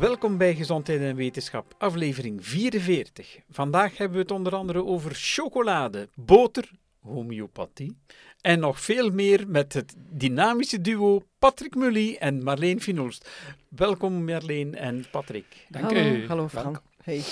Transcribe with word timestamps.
Welkom 0.00 0.36
bij 0.36 0.54
Gezondheid 0.54 1.00
en 1.00 1.16
Wetenschap, 1.16 1.74
aflevering 1.78 2.46
44. 2.46 3.38
Vandaag 3.50 3.96
hebben 3.96 4.16
we 4.16 4.22
het 4.22 4.30
onder 4.30 4.54
andere 4.54 4.84
over 4.84 5.14
chocolade, 5.14 6.08
boter, 6.14 6.70
homeopathie 7.00 7.96
en 8.40 8.60
nog 8.60 8.80
veel 8.80 9.10
meer 9.10 9.48
met 9.48 9.72
het 9.72 9.94
dynamische 10.10 10.80
duo 10.80 11.22
Patrick 11.38 11.74
Mully 11.74 12.16
en 12.18 12.42
Marleen 12.42 12.80
Finolst. 12.80 13.30
Welkom 13.68 14.24
Marleen 14.24 14.74
en 14.74 15.04
Patrick. 15.10 15.66
Dank 15.68 15.84
hallo, 15.84 16.14
u. 16.14 16.26
Hallo 16.26 16.48
Frank. 16.48 16.82
Hey. 17.02 17.22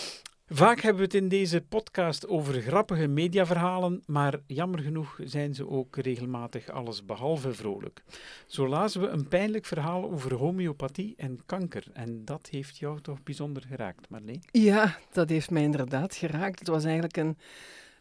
Vaak 0.51 0.81
hebben 0.81 0.97
we 0.97 1.05
het 1.05 1.23
in 1.23 1.29
deze 1.29 1.61
podcast 1.61 2.29
over 2.29 2.61
grappige 2.61 3.07
mediaverhalen, 3.07 4.03
maar 4.07 4.41
jammer 4.47 4.81
genoeg 4.81 5.19
zijn 5.25 5.55
ze 5.55 5.69
ook 5.69 5.97
regelmatig 5.97 6.71
alles 6.71 7.05
behalve 7.05 7.53
vrolijk. 7.53 8.03
Zo 8.47 8.69
lazen 8.69 9.01
we 9.01 9.07
een 9.07 9.29
pijnlijk 9.29 9.65
verhaal 9.65 10.11
over 10.11 10.35
homeopathie 10.35 11.15
en 11.17 11.41
kanker. 11.47 11.85
En 11.93 12.25
dat 12.25 12.49
heeft 12.51 12.79
jou 12.79 13.01
toch 13.01 13.23
bijzonder 13.23 13.63
geraakt, 13.69 14.09
Marleen? 14.09 14.43
Ja, 14.51 14.99
dat 15.13 15.29
heeft 15.29 15.51
mij 15.51 15.63
inderdaad 15.63 16.15
geraakt. 16.15 16.59
Het 16.59 16.69
was 16.69 16.85
eigenlijk 16.85 17.17
een, 17.17 17.37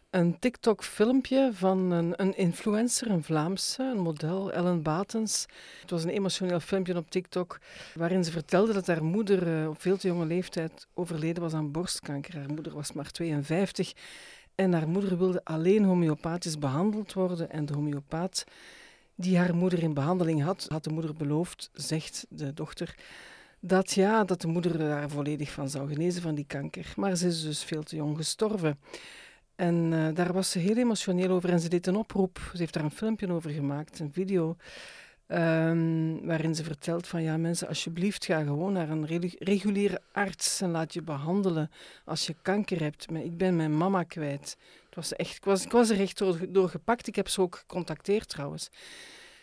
een 0.10 0.40
TikTok-filmpje 0.40 1.50
van 1.54 1.92
een, 1.92 2.14
een 2.16 2.38
influencer, 2.38 3.10
een 3.10 3.24
Vlaamse, 3.24 3.84
een 3.84 4.00
model, 4.00 4.52
Ellen 4.52 4.82
Batens. 4.82 5.46
Het 5.82 5.90
was 5.90 6.04
een 6.04 6.10
emotioneel 6.10 6.60
filmpje 6.60 6.98
op 6.98 7.10
TikTok 7.10 7.60
waarin 7.94 8.24
ze 8.24 8.32
vertelde 8.32 8.74
dat 8.74 8.88
haar 8.88 9.04
moeder 9.04 9.62
uh, 9.62 9.70
op 9.70 9.82
veel 9.82 9.98
te 9.98 10.08
jonge 10.08 10.26
leeftijd 10.26 10.88
overleden 10.94 11.44
was 11.44 11.54
aan 11.54 11.72
borstkanker. 11.72 12.38
Haar 12.38 12.54
moeder 12.54 12.74
was 12.74 12.92
maar 12.92 13.12
52 13.12 13.94
en 14.56 14.74
haar 14.74 14.88
moeder 14.88 15.18
wilde 15.18 15.42
alleen 15.44 15.84
homeopathisch 15.84 16.58
behandeld 16.58 17.14
worden 17.14 17.50
en 17.50 17.66
de 17.66 17.74
homeopaat 17.74 18.44
die 19.16 19.38
haar 19.38 19.56
moeder 19.56 19.84
in 19.84 19.94
behandeling 19.94 20.44
had, 20.44 20.66
had 20.70 20.84
de 20.84 20.90
moeder 20.90 21.14
beloofd, 21.14 21.70
zegt 21.74 22.26
de 22.30 22.54
dochter, 22.54 22.96
dat 23.60 23.92
ja, 23.92 24.24
dat 24.24 24.42
de 24.42 24.48
moeder 24.48 24.78
daar 24.78 25.10
volledig 25.10 25.52
van 25.52 25.70
zou 25.70 25.88
genezen 25.88 26.22
van 26.22 26.36
die 26.36 26.46
kanker. 26.46 26.94
Maar 26.96 27.16
ze 27.16 27.28
is 27.28 27.42
dus 27.42 27.64
veel 27.64 27.84
te 27.84 27.96
jong 27.96 28.18
gestorven. 28.18 28.80
En 29.58 29.92
uh, 29.92 30.08
daar 30.14 30.34
was 30.34 30.52
ze 30.52 30.60
heel 30.60 30.78
emotioneel 30.78 31.30
over 31.30 31.50
en 31.50 31.60
ze 31.60 31.70
deed 31.70 31.88
een 31.88 31.96
oproep. 31.96 32.40
Ze 32.52 32.58
heeft 32.58 32.74
daar 32.74 32.84
een 32.84 32.92
filmpje 32.92 33.32
over 33.32 33.52
gemaakt, 33.52 34.00
een 34.00 34.14
video, 34.14 34.56
um, 35.28 36.26
waarin 36.26 36.56
ze 36.56 36.64
vertelt 36.64 37.08
van 37.08 37.24
ja 37.24 37.38
mensen, 37.38 37.68
alsjeblieft 37.68 38.26
ga 38.26 38.44
gewoon 38.44 38.74
naar 38.74 38.90
een 38.90 39.06
reguliere 39.40 40.02
arts 40.12 40.62
en 40.62 40.72
laat 40.72 40.94
je 40.94 41.02
behandelen 41.02 41.72
als 42.06 42.28
je 42.28 42.36
kanker 42.42 42.82
hebt. 42.82 43.08
Ik 43.12 43.38
ben 43.38 43.56
mijn 43.56 43.78
mama 43.78 44.04
kwijt. 44.04 44.58
Het 44.86 44.96
was 44.96 45.14
echt, 45.14 45.36
ik, 45.36 45.44
was, 45.44 45.66
ik 45.66 45.72
was 45.72 45.90
er 45.90 46.00
echt 46.00 46.18
door, 46.18 46.40
door 46.50 46.70
gepakt. 46.70 47.08
Ik 47.08 47.16
heb 47.16 47.28
ze 47.28 47.42
ook 47.42 47.56
gecontacteerd 47.56 48.30
trouwens. 48.30 48.70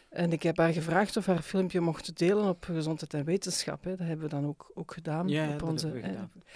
En 0.08 0.32
ik 0.32 0.42
heb 0.42 0.56
haar 0.56 0.72
gevraagd 0.72 1.16
of 1.16 1.26
haar 1.26 1.42
filmpje 1.42 1.80
mocht 1.80 2.18
delen 2.18 2.48
op 2.48 2.64
Gezondheid 2.64 3.14
en 3.14 3.24
Wetenschap. 3.24 3.84
Hè. 3.84 3.90
Dat 3.96 4.06
hebben 4.06 4.24
we 4.24 4.34
dan 4.34 4.46
ook, 4.46 4.70
ook 4.74 4.92
gedaan. 4.92 5.28
Ja, 5.28 5.52
op 5.52 5.58
dat 5.58 5.68
onze, 5.68 5.86
hebben 5.86 6.02
we 6.02 6.08
gedaan. 6.08 6.30
Eh, 6.34 6.52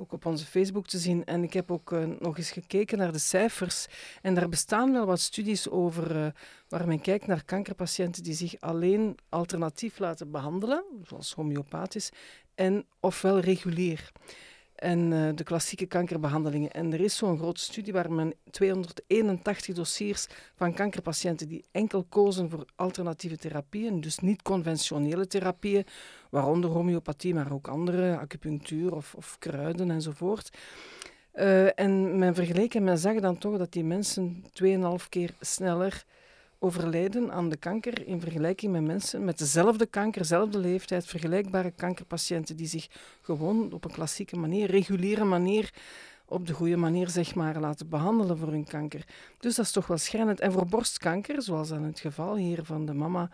ook 0.00 0.12
op 0.12 0.26
onze 0.26 0.46
Facebook 0.46 0.86
te 0.86 0.98
zien. 0.98 1.24
En 1.24 1.42
ik 1.42 1.52
heb 1.52 1.70
ook 1.70 1.90
uh, 1.90 2.04
nog 2.18 2.38
eens 2.38 2.50
gekeken 2.50 2.98
naar 2.98 3.12
de 3.12 3.18
cijfers. 3.18 3.86
En 4.22 4.34
daar 4.34 4.48
bestaan 4.48 4.92
wel 4.92 5.06
wat 5.06 5.20
studies 5.20 5.68
over 5.68 6.16
uh, 6.16 6.26
waar 6.68 6.86
men 6.86 7.00
kijkt 7.00 7.26
naar 7.26 7.44
kankerpatiënten 7.44 8.22
die 8.22 8.34
zich 8.34 8.60
alleen 8.60 9.18
alternatief 9.28 9.98
laten 9.98 10.30
behandelen, 10.30 10.84
zoals 11.02 11.32
homeopathisch, 11.32 12.10
en 12.54 12.86
ofwel 13.00 13.38
regulier. 13.38 14.12
En 14.78 15.10
uh, 15.10 15.28
de 15.34 15.44
klassieke 15.44 15.86
kankerbehandelingen. 15.86 16.70
En 16.70 16.92
er 16.92 17.00
is 17.00 17.16
zo'n 17.16 17.38
grote 17.38 17.60
studie 17.60 17.92
waar 17.92 18.12
men 18.12 18.34
281 18.50 19.74
dossiers 19.74 20.26
van 20.54 20.74
kankerpatiënten 20.74 21.48
die 21.48 21.64
enkel 21.70 22.04
kozen 22.08 22.50
voor 22.50 22.64
alternatieve 22.76 23.36
therapieën, 23.36 24.00
dus 24.00 24.18
niet 24.18 24.42
conventionele 24.42 25.26
therapieën, 25.26 25.86
waaronder 26.30 26.70
homeopathie, 26.70 27.34
maar 27.34 27.52
ook 27.52 27.68
andere, 27.68 28.18
acupunctuur 28.18 28.94
of, 28.94 29.14
of 29.14 29.36
kruiden 29.38 29.90
enzovoort. 29.90 30.50
Uh, 31.34 31.78
en 31.78 32.18
men 32.18 32.34
vergeleek 32.34 32.74
en 32.74 32.84
men 32.84 32.98
zag 32.98 33.20
dan 33.20 33.38
toch 33.38 33.58
dat 33.58 33.72
die 33.72 33.84
mensen 33.84 34.44
2,5 34.62 35.08
keer 35.08 35.34
sneller 35.40 36.04
overlijden 36.58 37.32
aan 37.32 37.48
de 37.48 37.56
kanker 37.56 38.06
in 38.06 38.20
vergelijking 38.20 38.72
met 38.72 38.82
mensen 38.82 39.24
met 39.24 39.38
dezelfde 39.38 39.86
kanker, 39.86 40.20
dezelfde 40.20 40.58
leeftijd, 40.58 41.06
vergelijkbare 41.06 41.70
kankerpatiënten 41.70 42.56
die 42.56 42.66
zich 42.66 42.88
gewoon 43.22 43.72
op 43.72 43.84
een 43.84 43.90
klassieke 43.90 44.36
manier, 44.36 44.70
reguliere 44.70 45.24
manier, 45.24 45.72
op 46.24 46.46
de 46.46 46.52
goede 46.52 46.76
manier 46.76 47.08
zeg 47.08 47.34
maar, 47.34 47.60
laten 47.60 47.88
behandelen 47.88 48.38
voor 48.38 48.48
hun 48.48 48.64
kanker. 48.64 49.04
Dus 49.38 49.54
dat 49.54 49.64
is 49.64 49.72
toch 49.72 49.86
wel 49.86 49.98
schrijnend. 49.98 50.40
En 50.40 50.52
voor 50.52 50.66
borstkanker, 50.66 51.42
zoals 51.42 51.70
in 51.70 51.82
het 51.82 52.00
geval 52.00 52.36
hier 52.36 52.64
van 52.64 52.86
de 52.86 52.94
mama 52.94 53.30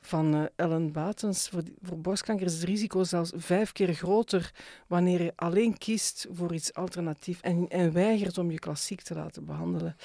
van 0.00 0.34
uh, 0.34 0.42
Ellen 0.56 0.92
Batens, 0.92 1.48
voor, 1.48 1.62
voor 1.82 1.98
borstkanker 1.98 2.46
is 2.46 2.54
het 2.54 2.62
risico 2.62 3.04
zelfs 3.04 3.32
vijf 3.36 3.72
keer 3.72 3.94
groter 3.94 4.52
wanneer 4.86 5.22
je 5.22 5.32
alleen 5.36 5.78
kiest 5.78 6.26
voor 6.32 6.54
iets 6.54 6.74
alternatief 6.74 7.40
en, 7.40 7.68
en 7.68 7.92
weigert 7.92 8.38
om 8.38 8.50
je 8.50 8.58
klassiek 8.58 9.00
te 9.00 9.14
laten 9.14 9.44
behandelen. 9.44 9.96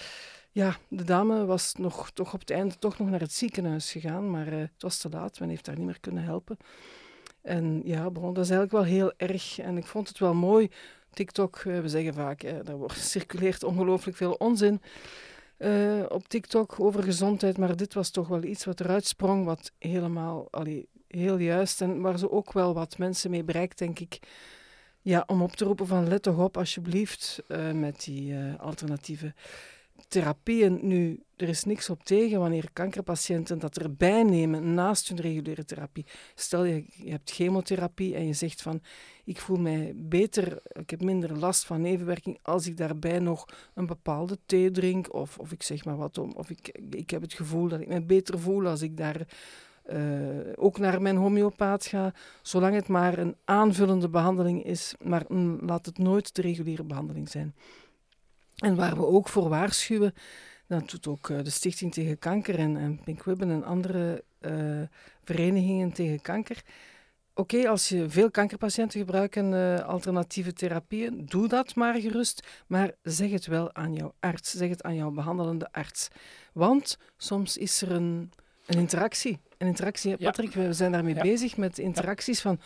Ja, 0.53 0.77
de 0.87 1.03
dame 1.03 1.45
was 1.45 1.73
nog, 1.73 2.11
toch 2.11 2.33
op 2.33 2.39
het 2.39 2.49
einde 2.49 2.77
toch 2.79 2.97
nog 2.97 3.09
naar 3.09 3.19
het 3.19 3.33
ziekenhuis 3.33 3.91
gegaan, 3.91 4.29
maar 4.29 4.47
uh, 4.47 4.59
het 4.59 4.81
was 4.81 4.97
te 4.97 5.09
laat. 5.09 5.39
Men 5.39 5.49
heeft 5.49 5.67
haar 5.67 5.75
niet 5.75 5.85
meer 5.85 5.99
kunnen 5.99 6.23
helpen. 6.23 6.57
En 7.41 7.81
ja, 7.85 8.09
bon, 8.09 8.33
dat 8.33 8.43
is 8.43 8.49
eigenlijk 8.49 8.71
wel 8.71 8.97
heel 8.97 9.13
erg. 9.17 9.59
En 9.59 9.77
ik 9.77 9.85
vond 9.85 10.07
het 10.07 10.19
wel 10.19 10.33
mooi. 10.33 10.69
TikTok, 11.13 11.63
uh, 11.63 11.79
we 11.79 11.89
zeggen 11.89 12.13
vaak, 12.13 12.43
uh, 12.43 12.51
daar 12.63 12.77
wordt, 12.77 12.97
circuleert 13.15 13.63
ongelooflijk 13.63 14.17
veel 14.17 14.33
onzin 14.33 14.81
op 16.07 16.27
TikTok 16.27 16.79
over 16.79 17.03
gezondheid. 17.03 17.57
Maar 17.57 17.75
dit 17.75 17.93
was 17.93 18.09
toch 18.09 18.27
wel 18.27 18.43
iets 18.43 18.65
wat 18.65 18.79
eruit 18.79 19.05
sprong, 19.05 19.45
wat 19.45 19.71
helemaal 19.79 20.47
allee, 20.51 20.87
heel 21.07 21.37
juist 21.37 21.81
en 21.81 22.01
waar 22.01 22.19
ze 22.19 22.31
ook 22.31 22.53
wel 22.53 22.73
wat 22.73 22.97
mensen 22.97 23.31
mee 23.31 23.43
bereikt, 23.43 23.77
denk 23.77 23.99
ik. 23.99 24.19
Ja, 25.01 25.23
om 25.27 25.41
op 25.41 25.51
te 25.55 25.65
roepen 25.65 25.87
van 25.87 26.07
let 26.07 26.21
toch 26.21 26.37
op 26.37 26.57
alsjeblieft 26.57 27.43
met 27.73 28.03
die 28.03 28.35
alternatieve 28.57 29.33
therapieën 30.13 30.79
nu, 30.81 31.23
er 31.35 31.49
is 31.49 31.63
niks 31.63 31.89
op 31.89 32.03
tegen 32.03 32.39
wanneer 32.39 32.69
kankerpatiënten 32.73 33.59
dat 33.59 33.77
erbij 33.77 34.23
nemen 34.23 34.73
naast 34.73 35.07
hun 35.07 35.19
reguliere 35.19 35.65
therapie. 35.65 36.05
Stel 36.35 36.63
je, 36.63 36.85
je 36.87 37.09
hebt 37.11 37.31
chemotherapie 37.31 38.15
en 38.15 38.27
je 38.27 38.33
zegt 38.33 38.61
van 38.61 38.81
ik 39.23 39.39
voel 39.39 39.57
mij 39.57 39.93
beter, 39.95 40.61
ik 40.63 40.89
heb 40.89 41.01
minder 41.01 41.37
last 41.37 41.65
van 41.65 41.81
nevenwerking 41.81 42.39
als 42.41 42.67
ik 42.67 42.77
daarbij 42.77 43.19
nog 43.19 43.45
een 43.73 43.85
bepaalde 43.85 44.37
thee 44.45 44.71
drink 44.71 45.13
of, 45.13 45.37
of 45.37 45.51
ik 45.51 45.63
zeg 45.63 45.85
maar 45.85 45.97
wat 45.97 46.17
om, 46.17 46.31
of 46.31 46.49
ik, 46.49 46.79
ik 46.89 47.09
heb 47.09 47.21
het 47.21 47.33
gevoel 47.33 47.67
dat 47.67 47.79
ik 47.79 47.87
me 47.87 48.01
beter 48.01 48.39
voel 48.39 48.67
als 48.67 48.81
ik 48.81 48.97
daar 48.97 49.27
uh, 49.91 50.39
ook 50.55 50.77
naar 50.77 51.01
mijn 51.01 51.15
homeopaat 51.15 51.85
ga, 51.85 52.13
zolang 52.41 52.75
het 52.75 52.87
maar 52.87 53.17
een 53.17 53.35
aanvullende 53.45 54.09
behandeling 54.09 54.63
is, 54.63 54.95
maar 55.01 55.25
laat 55.59 55.85
het 55.85 55.97
nooit 55.97 56.35
de 56.35 56.41
reguliere 56.41 56.83
behandeling 56.83 57.29
zijn. 57.29 57.55
En 58.63 58.75
waar 58.75 58.95
we 58.95 59.05
ook 59.05 59.29
voor 59.29 59.49
waarschuwen, 59.49 60.13
dat 60.67 60.89
doet 60.89 61.07
ook 61.07 61.29
uh, 61.29 61.43
de 61.43 61.49
Stichting 61.49 61.93
tegen 61.93 62.19
Kanker 62.19 62.59
en, 62.59 62.77
en 62.77 62.99
Pink 63.03 63.23
Ribbon 63.23 63.51
en 63.51 63.63
andere 63.63 64.23
uh, 64.41 64.81
verenigingen 65.23 65.91
tegen 65.91 66.21
kanker. 66.21 66.61
Oké, 67.35 67.55
okay, 67.55 67.69
als 67.69 67.89
je 67.89 68.09
veel 68.09 68.31
kankerpatiënten 68.31 68.99
gebruiken 68.99 69.51
uh, 69.51 69.79
alternatieve 69.79 70.53
therapieën, 70.53 71.25
doe 71.25 71.47
dat 71.47 71.75
maar 71.75 71.99
gerust. 72.01 72.47
Maar 72.67 72.91
zeg 73.01 73.31
het 73.31 73.45
wel 73.45 73.73
aan 73.75 73.93
jouw 73.93 74.13
arts, 74.19 74.51
zeg 74.51 74.69
het 74.69 74.83
aan 74.83 74.95
jouw 74.95 75.11
behandelende 75.11 75.71
arts. 75.71 76.07
Want 76.53 76.97
soms 77.17 77.57
is 77.57 77.81
er 77.81 77.91
een, 77.91 78.31
een 78.65 78.79
interactie. 78.79 79.39
Een 79.57 79.67
interactie, 79.67 80.17
Patrick, 80.17 80.53
ja. 80.53 80.61
we 80.61 80.73
zijn 80.73 80.91
daarmee 80.91 81.15
ja. 81.15 81.21
bezig 81.21 81.57
met 81.57 81.79
interacties 81.79 82.41
van 82.41 82.59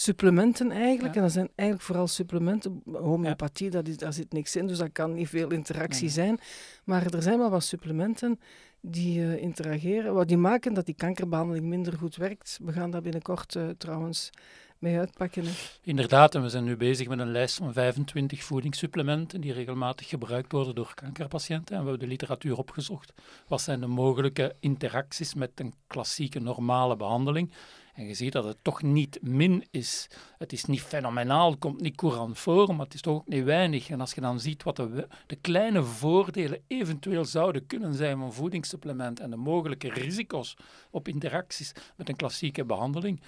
supplementen 0.00 0.70
eigenlijk. 0.70 1.16
En 1.16 1.22
dat 1.22 1.32
zijn 1.32 1.50
eigenlijk 1.54 1.88
vooral 1.88 2.06
supplementen. 2.06 2.82
Homeopathie, 2.92 3.70
dat 3.70 3.88
is, 3.88 3.96
daar 3.96 4.12
zit 4.12 4.32
niks 4.32 4.56
in, 4.56 4.66
dus 4.66 4.78
dat 4.78 4.92
kan 4.92 5.14
niet 5.14 5.28
veel 5.28 5.50
interactie 5.50 6.02
nee. 6.02 6.10
zijn. 6.10 6.38
Maar 6.84 7.14
er 7.14 7.22
zijn 7.22 7.38
wel 7.38 7.50
wat 7.50 7.64
supplementen 7.64 8.40
die 8.80 9.18
uh, 9.18 9.42
interageren, 9.42 10.14
wat 10.14 10.28
die 10.28 10.36
maken 10.36 10.74
dat 10.74 10.86
die 10.86 10.94
kankerbehandeling 10.94 11.64
minder 11.64 11.98
goed 11.98 12.16
werkt. 12.16 12.58
We 12.62 12.72
gaan 12.72 12.90
daar 12.90 13.02
binnenkort 13.02 13.54
uh, 13.54 13.68
trouwens 13.78 14.30
mee 14.78 14.98
uitpakken. 14.98 15.44
Hè. 15.44 15.50
Inderdaad, 15.82 16.34
en 16.34 16.42
we 16.42 16.48
zijn 16.48 16.64
nu 16.64 16.76
bezig 16.76 17.08
met 17.08 17.18
een 17.18 17.30
lijst 17.30 17.56
van 17.56 17.72
25 17.72 18.44
voedingssupplementen 18.44 19.40
die 19.40 19.52
regelmatig 19.52 20.08
gebruikt 20.08 20.52
worden 20.52 20.74
door 20.74 20.94
kankerpatiënten. 20.94 21.76
En 21.76 21.82
we 21.82 21.88
hebben 21.88 22.08
de 22.08 22.12
literatuur 22.12 22.56
opgezocht. 22.58 23.12
Wat 23.48 23.60
zijn 23.60 23.80
de 23.80 23.86
mogelijke 23.86 24.56
interacties 24.60 25.34
met 25.34 25.50
een 25.54 25.74
klassieke 25.86 26.38
normale 26.38 26.96
behandeling? 26.96 27.52
En 28.00 28.06
je 28.06 28.14
ziet 28.14 28.32
dat 28.32 28.44
het 28.44 28.56
toch 28.62 28.82
niet 28.82 29.18
min 29.22 29.64
is. 29.70 30.08
Het 30.38 30.52
is 30.52 30.64
niet 30.64 30.82
fenomenaal, 30.82 31.56
komt 31.56 31.80
niet 31.80 31.96
courant 31.96 32.38
voor, 32.38 32.74
maar 32.74 32.84
het 32.84 32.94
is 32.94 33.00
toch 33.00 33.14
ook 33.14 33.28
niet 33.28 33.44
weinig. 33.44 33.90
En 33.90 34.00
als 34.00 34.12
je 34.12 34.20
dan 34.20 34.40
ziet 34.40 34.62
wat 34.62 34.76
de, 34.76 35.08
de 35.26 35.36
kleine 35.36 35.82
voordelen 35.82 36.60
eventueel 36.66 37.24
zouden 37.24 37.66
kunnen 37.66 37.94
zijn 37.94 38.18
van 38.18 38.32
voedingssupplement 38.32 39.20
en 39.20 39.30
de 39.30 39.36
mogelijke 39.36 39.90
risico's 39.90 40.56
op 40.90 41.08
interacties 41.08 41.72
met 41.96 42.08
een 42.08 42.16
klassieke 42.16 42.64
behandeling, 42.64 43.20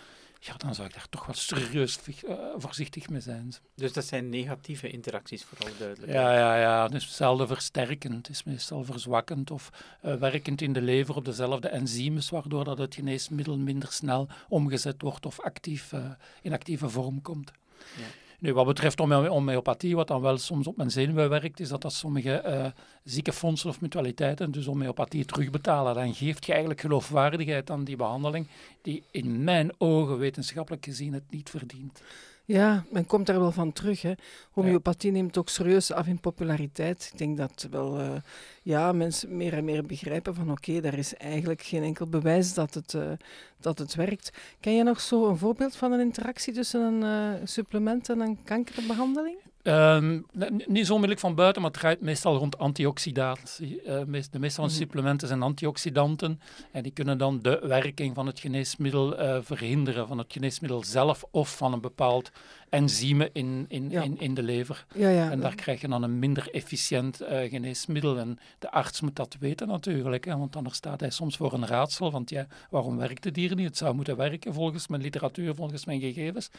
ja, 0.45 0.57
dan 0.57 0.75
zou 0.75 0.89
ik 0.89 0.95
daar 0.95 1.09
toch 1.09 1.27
wel 1.27 1.35
serieus 1.35 1.99
uh, 2.07 2.35
voorzichtig 2.57 3.09
mee 3.09 3.21
zijn. 3.21 3.53
Dus 3.75 3.93
dat 3.93 4.05
zijn 4.05 4.29
negatieve 4.29 4.91
interacties, 4.91 5.45
vooral 5.45 5.69
duidelijk. 5.79 6.13
Ja, 6.13 6.33
ja, 6.35 6.61
ja. 6.61 6.83
Het 6.83 6.95
is 6.95 7.17
zelden 7.17 7.47
versterkend, 7.47 8.15
het 8.15 8.29
is 8.29 8.45
meestal 8.45 8.85
verzwakkend 8.85 9.51
of 9.51 9.71
uh, 10.05 10.15
werkend 10.15 10.61
in 10.61 10.73
de 10.73 10.83
lever 10.83 11.17
op 11.17 11.25
dezelfde 11.25 11.69
enzymes, 11.69 12.31
waardoor 12.31 12.65
dat 12.65 12.79
het 12.79 12.95
geneesmiddel 12.95 13.59
minder 13.59 13.93
snel 13.93 14.29
omgezet 14.49 15.03
wordt 15.03 15.27
of 15.27 15.41
actief, 15.41 15.93
uh, 15.93 16.11
in 16.43 16.53
actieve 16.53 16.89
vorm 16.89 17.23
komt. 17.23 17.53
Ja. 17.97 18.05
Nu, 18.43 18.55
wat 18.55 18.67
betreft 18.67 18.99
homeopathie, 18.99 19.97
wat 19.97 20.09
dan 20.09 20.21
wel 20.21 20.39
soms 20.39 20.67
op 20.67 20.77
mijn 20.77 20.91
zenuwen 20.91 21.29
werkt, 21.29 21.61
is 21.61 21.69
dat 21.69 21.85
als 21.85 21.99
sommige 21.99 22.43
uh, 22.47 22.67
ziekenfondsen 23.05 23.69
of 23.69 23.81
mutualiteiten 23.81 24.51
dus 24.51 24.67
homeopathie 24.67 25.25
terugbetalen, 25.25 25.95
dan 25.95 26.15
geeft 26.15 26.45
je 26.45 26.51
eigenlijk 26.51 26.81
geloofwaardigheid 26.81 27.71
aan 27.71 27.85
die 27.85 27.97
behandeling, 27.97 28.49
die 28.83 29.03
in 29.11 29.45
mijn 29.45 29.71
ogen 29.79 30.19
wetenschappelijk 30.19 30.85
gezien 30.85 31.13
het 31.13 31.31
niet 31.31 31.51
verdient. 31.51 32.03
Ja, 32.45 32.85
men 32.91 33.07
komt 33.07 33.27
daar 33.27 33.41
wel 33.41 33.53
van 33.53 33.73
terug. 33.73 34.03
Hè. 34.03 34.13
Homeopathie 34.51 35.11
neemt 35.11 35.39
ook 35.39 35.49
serieus 35.49 35.93
af 35.93 36.07
in 36.07 36.21
populariteit. 36.21 37.11
Ik 37.13 37.19
denk 37.19 37.37
dat 37.37 37.67
wel 37.71 38.01
uh, 38.01 38.15
ja, 38.63 38.93
mensen 38.93 39.37
meer 39.37 39.53
en 39.53 39.65
meer 39.65 39.87
begrijpen 39.87 40.35
van 40.35 40.51
oké, 40.51 40.81
daar 40.81 40.99
is 40.99 41.15
eigenlijk 41.15 41.63
geen 41.63 41.83
enkel 41.83 42.07
bewijs 42.07 42.55
dat 42.55 42.75
het, 42.75 42.93
uh, 42.93 43.13
dat 43.61 43.79
het 43.79 43.95
werkt. 43.95 44.31
Ken 44.61 44.75
je 44.75 44.83
nog 44.83 45.01
zo 45.01 45.29
een 45.29 45.37
voorbeeld 45.37 45.77
van 45.77 45.93
een 45.93 46.01
interactie 46.01 46.53
tussen 46.53 46.81
een 46.81 47.03
uh, 47.35 47.41
supplement 47.45 48.09
en 48.09 48.21
een 48.21 48.43
kankerbehandeling? 48.45 49.42
Um, 49.65 50.27
niet 50.67 50.87
zo 50.87 50.93
onmiddellijk 50.93 51.21
van 51.21 51.35
buiten, 51.35 51.63
maar 51.63 51.71
het 51.71 51.81
draait 51.81 52.01
meestal 52.01 52.37
rond 52.37 52.59
antioxidatie. 52.59 53.83
Uh, 53.83 53.99
de 54.31 54.39
meeste 54.39 54.39
van 54.41 54.65
de 54.65 54.73
mhm. 54.73 54.81
supplementen 54.81 55.29
zijn 55.29 55.43
antioxidanten 55.43 56.41
en 56.73 56.83
die 56.83 56.93
kunnen 56.93 57.19
dan 57.19 57.41
de 57.43 57.61
werking 57.63 58.15
van 58.15 58.27
het 58.27 58.41
geneesmiddel 58.41 59.21
uh, 59.21 59.39
verhinderen, 59.41 60.09
van 60.09 60.19
het 60.19 60.33
geneesmiddel 60.33 60.85
zelf 60.85 61.25
of 61.31 61.57
van 61.57 61.73
een 61.73 61.81
bepaald 61.81 62.31
enzymen 62.73 63.31
in, 63.33 63.65
in, 63.69 63.91
in, 63.91 64.21
in 64.21 64.35
de 64.35 64.43
lever. 64.43 64.87
Ja, 64.95 65.09
ja, 65.09 65.31
en 65.31 65.41
daar 65.41 65.55
krijg 65.55 65.81
je 65.81 65.89
dan 65.89 66.03
een 66.03 66.19
minder 66.19 66.51
efficiënt 66.51 67.23
uh, 67.23 67.29
geneesmiddel. 67.29 68.19
En 68.19 68.39
de 68.59 68.71
arts 68.71 69.01
moet 69.01 69.17
dat 69.17 69.37
weten 69.41 69.69
natuurlijk, 69.69 70.25
hè, 70.25 70.37
want 70.37 70.57
anders 70.57 70.77
staat 70.77 71.01
hij 71.01 71.11
soms 71.11 71.37
voor 71.37 71.53
een 71.53 71.67
raadsel. 71.67 72.11
Want 72.11 72.31
ja, 72.31 72.47
waarom 72.71 72.97
werkt 72.97 73.25
het 73.25 73.37
hier 73.37 73.55
niet? 73.55 73.67
Het 73.67 73.77
zou 73.77 73.95
moeten 73.95 74.17
werken 74.17 74.55
volgens 74.55 74.89
mijn 74.89 75.03
literatuur, 75.03 75.55
volgens 75.55 75.85
mijn 75.85 76.01
gegevens. 76.01 76.51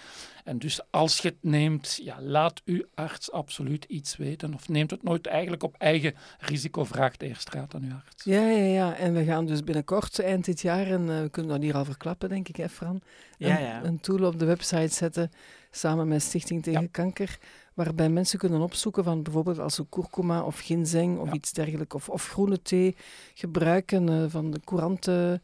En 0.44 0.60
dus 0.60 0.81
als 0.89 1.18
je 1.18 1.27
het 1.27 1.38
neemt, 1.42 2.00
ja, 2.04 2.21
laat 2.21 2.62
uw 2.66 2.83
arts 2.95 3.31
absoluut 3.31 3.86
iets 3.86 4.18
weten. 4.18 4.54
Of 4.54 4.69
neemt 4.69 4.92
het 4.92 5.04
nooit 5.04 5.27
eigenlijk 5.27 5.63
op 5.63 5.75
eigen 5.77 6.13
risico, 6.39 6.83
vraagt 6.83 7.21
eerst 7.21 7.50
raad 7.50 7.75
aan 7.75 7.83
uw 7.83 7.95
arts. 8.06 8.24
Ja, 8.24 8.48
ja, 8.48 8.66
ja. 8.66 8.95
En 8.95 9.13
we 9.13 9.24
gaan 9.24 9.45
dus 9.45 9.63
binnenkort, 9.63 10.19
eind 10.19 10.45
dit 10.45 10.62
jaar, 10.62 10.88
en 10.88 11.01
uh, 11.01 11.21
we 11.21 11.30
kunnen 11.30 11.51
dat 11.51 11.62
hier 11.62 11.75
al 11.75 11.86
verklappen, 11.86 12.30
denk 12.30 12.48
ik, 12.48 12.56
hè, 12.56 12.69
Fran? 12.69 13.01
Ja, 13.38 13.59
ja. 13.59 13.83
een 13.83 14.00
tool 14.00 14.25
op 14.25 14.39
de 14.39 14.45
website 14.45 14.94
zetten 14.94 15.31
samen 15.75 16.07
met 16.07 16.21
Stichting 16.21 16.63
Tegen 16.63 16.91
Kanker, 16.91 17.37
waarbij 17.73 18.09
mensen 18.09 18.39
kunnen 18.39 18.61
opzoeken 18.61 19.03
van 19.03 19.23
bijvoorbeeld 19.23 19.59
als 19.59 19.75
ze 19.75 19.85
kurkuma 19.89 20.43
of 20.43 20.59
ginseng 20.59 21.19
of 21.19 21.33
iets 21.33 21.53
dergelijks, 21.53 21.95
of, 21.95 22.09
of 22.09 22.29
groene 22.29 22.61
thee 22.61 22.95
gebruiken 23.33 24.09
uh, 24.09 24.25
van 24.27 24.51
de 24.51 24.59
courante 24.65 25.41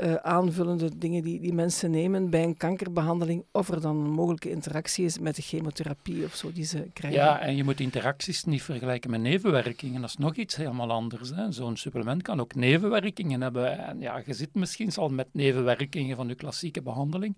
uh, 0.00 0.14
aanvullende 0.14 0.98
dingen 0.98 1.22
die, 1.22 1.40
die 1.40 1.52
mensen 1.52 1.90
nemen 1.90 2.30
bij 2.30 2.42
een 2.42 2.56
kankerbehandeling, 2.56 3.44
of 3.52 3.68
er 3.68 3.80
dan 3.80 3.96
een 3.96 4.10
mogelijke 4.10 4.50
interactie 4.50 5.04
is 5.04 5.18
met 5.18 5.36
de 5.36 5.42
chemotherapie 5.42 6.24
of 6.24 6.34
zo 6.34 6.52
die 6.52 6.64
ze 6.64 6.90
krijgen. 6.92 7.20
Ja, 7.20 7.40
en 7.40 7.56
je 7.56 7.64
moet 7.64 7.80
interacties 7.80 8.44
niet 8.44 8.62
vergelijken 8.62 9.10
met 9.10 9.20
nevenwerkingen. 9.20 10.00
Dat 10.00 10.10
is 10.10 10.16
nog 10.16 10.34
iets 10.34 10.56
helemaal 10.56 10.90
anders. 10.90 11.32
Zo'n 11.48 11.76
supplement 11.76 12.22
kan 12.22 12.40
ook 12.40 12.54
nevenwerkingen 12.54 13.40
hebben. 13.40 13.78
En 13.78 14.00
ja, 14.00 14.22
je 14.26 14.34
zit 14.34 14.54
misschien 14.54 14.94
al 14.94 15.08
met 15.08 15.28
nevenwerkingen 15.32 16.16
van 16.16 16.28
je 16.28 16.34
klassieke 16.34 16.82
behandeling. 16.82 17.36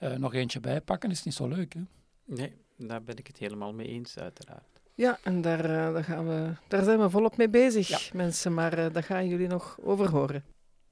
Uh, 0.00 0.16
nog 0.16 0.34
eentje 0.34 0.60
bijpakken 0.60 1.10
is 1.10 1.22
niet 1.22 1.34
zo 1.34 1.48
leuk. 1.48 1.72
Hè? 1.72 1.80
Nee, 2.24 2.52
daar 2.76 3.02
ben 3.02 3.16
ik 3.16 3.26
het 3.26 3.38
helemaal 3.38 3.72
mee 3.72 3.86
eens, 3.86 4.18
uiteraard. 4.18 4.80
Ja, 4.94 5.18
en 5.22 5.40
daar, 5.40 5.64
uh, 5.64 5.92
daar, 5.92 6.04
gaan 6.04 6.28
we, 6.28 6.52
daar 6.68 6.84
zijn 6.84 7.00
we 7.00 7.10
volop 7.10 7.36
mee 7.36 7.48
bezig, 7.48 8.12
mensen. 8.12 8.54
Maar 8.54 8.78
uh, 8.78 8.86
daar 8.92 9.02
gaan 9.02 9.28
jullie 9.28 9.48
nog 9.48 9.78
over 9.82 10.10
horen. 10.10 10.44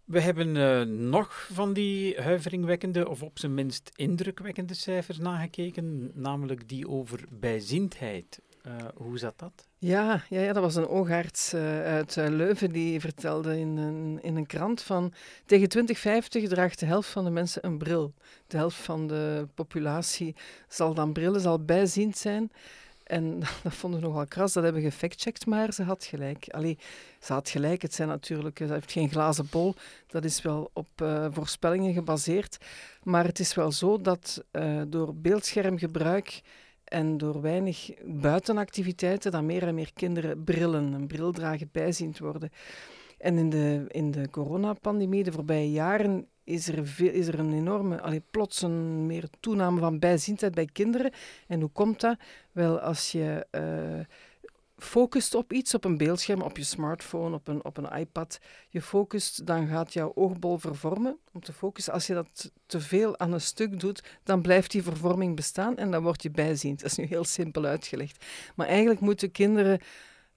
We 0.09 0.21
hebben 0.21 0.55
uh, 0.55 0.83
nog 1.09 1.49
van 1.53 1.73
die 1.73 2.21
huiveringwekkende, 2.21 3.09
of 3.09 3.23
op 3.23 3.39
zijn 3.39 3.55
minst 3.55 3.91
indrukwekkende 3.95 4.75
cijfers 4.75 5.19
nagekeken, 5.19 6.11
namelijk 6.15 6.69
die 6.69 6.89
over 6.89 7.25
bijziendheid. 7.31 8.41
Uh, 8.67 8.73
hoe 8.95 9.19
zat 9.19 9.39
dat? 9.39 9.67
Ja, 9.79 10.23
ja, 10.29 10.41
ja, 10.41 10.53
dat 10.53 10.63
was 10.63 10.75
een 10.75 10.89
oogarts 10.89 11.55
uh, 11.55 11.83
uit 11.85 12.17
Leuven 12.17 12.73
die 12.73 13.01
vertelde 13.01 13.59
in 13.59 13.77
een, 13.77 14.19
in 14.23 14.37
een 14.37 14.47
krant 14.47 14.83
van 14.83 15.13
tegen 15.47 15.69
2050 15.69 16.49
draagt 16.49 16.81
de 16.81 16.87
helft 16.87 17.09
van 17.09 17.25
de 17.25 17.31
mensen 17.31 17.67
een 17.67 17.79
bril. 17.79 18.15
De 18.47 18.57
helft 18.57 18.77
van 18.77 19.07
de 19.07 19.49
populatie 19.55 20.37
zal 20.69 20.95
dan 20.95 21.13
brillen, 21.13 21.41
zal 21.41 21.65
bijziend 21.65 22.17
zijn. 22.17 22.51
En 23.09 23.39
dat 23.63 23.75
vonden 23.75 24.01
we 24.01 24.07
nogal 24.07 24.27
kras, 24.27 24.53
dat 24.53 24.63
hebben 24.63 24.83
we 24.83 24.91
gefactcheckt, 24.91 25.47
maar 25.47 25.73
ze 25.73 25.83
had 25.83 26.05
gelijk. 26.05 26.49
Allee, 26.49 26.79
ze 27.21 27.33
had 27.33 27.49
gelijk, 27.49 27.83
het 27.83 27.95
zijn 27.95 28.09
natuurlijk, 28.09 28.59
ze 28.59 28.73
heeft 28.73 28.93
geen 28.93 29.11
glazen 29.11 29.49
bol, 29.51 29.75
dat 30.07 30.25
is 30.25 30.43
wel 30.43 30.71
op 30.73 30.89
uh, 31.03 31.27
voorspellingen 31.31 31.93
gebaseerd. 31.93 32.59
Maar 33.03 33.25
het 33.25 33.39
is 33.39 33.55
wel 33.55 33.73
zo 33.73 34.01
dat 34.01 34.45
uh, 34.53 34.83
door 34.89 35.15
beeldschermgebruik 35.15 36.41
en 36.85 37.19
door 37.19 37.41
weinig 37.41 37.91
buitenactiviteiten, 38.05 39.31
dat 39.31 39.43
meer 39.43 39.67
en 39.67 39.75
meer 39.75 39.93
kinderen 39.93 40.45
brillen, 40.45 40.93
een 40.93 41.07
bril 41.07 41.33
dragen, 41.33 41.69
bijziend 41.73 42.19
worden. 42.19 42.51
En 43.19 43.39
in 43.39 43.51
de, 43.51 43.85
in 43.89 44.11
de 44.11 44.31
coronapandemie, 44.31 45.25
de 45.25 45.33
voorbije 45.33 45.71
jaren, 45.71 46.29
is 46.49 46.69
er, 46.69 46.87
veel, 46.87 47.11
is 47.11 47.27
er 47.27 47.39
een 47.39 47.53
enorme, 47.53 48.01
allee, 48.01 48.23
plots 48.31 48.63
een 48.63 49.07
meer 49.07 49.29
toename 49.41 49.81
van 49.81 49.99
bijziendheid 49.99 50.55
bij 50.55 50.69
kinderen. 50.73 51.13
En 51.47 51.61
hoe 51.61 51.71
komt 51.71 52.01
dat? 52.01 52.19
Wel, 52.53 52.81
als 52.81 53.13
je 53.13 53.47
uh, 53.53 54.05
focust 54.77 55.35
op 55.35 55.53
iets, 55.53 55.75
op 55.75 55.85
een 55.85 55.97
beeldscherm, 55.97 56.43
op 56.43 56.57
je 56.57 56.65
smartphone, 56.65 57.35
op 57.35 57.49
een, 57.49 57.65
op 57.65 57.77
een 57.77 57.99
iPad, 57.99 58.39
je 58.69 58.83
focust, 58.83 59.47
dan 59.47 59.67
gaat 59.67 59.93
jouw 59.93 60.13
oogbol 60.15 60.59
vervormen. 60.59 61.19
Om 61.33 61.41
te 61.41 61.53
focussen, 61.53 61.93
als 61.93 62.07
je 62.07 62.15
dat 62.15 62.53
te 62.67 62.81
veel 62.81 63.19
aan 63.19 63.33
een 63.33 63.41
stuk 63.41 63.81
doet, 63.81 64.03
dan 64.23 64.43
blijft 64.43 64.71
die 64.71 64.83
vervorming 64.83 65.37
bestaan 65.37 65.77
en 65.77 65.91
dan 65.91 66.03
word 66.03 66.23
je 66.23 66.31
bijziend. 66.31 66.81
Dat 66.81 66.91
is 66.91 66.97
nu 66.97 67.05
heel 67.05 67.25
simpel 67.25 67.65
uitgelegd. 67.65 68.25
Maar 68.55 68.67
eigenlijk 68.67 69.01
moeten 69.01 69.31
kinderen 69.31 69.81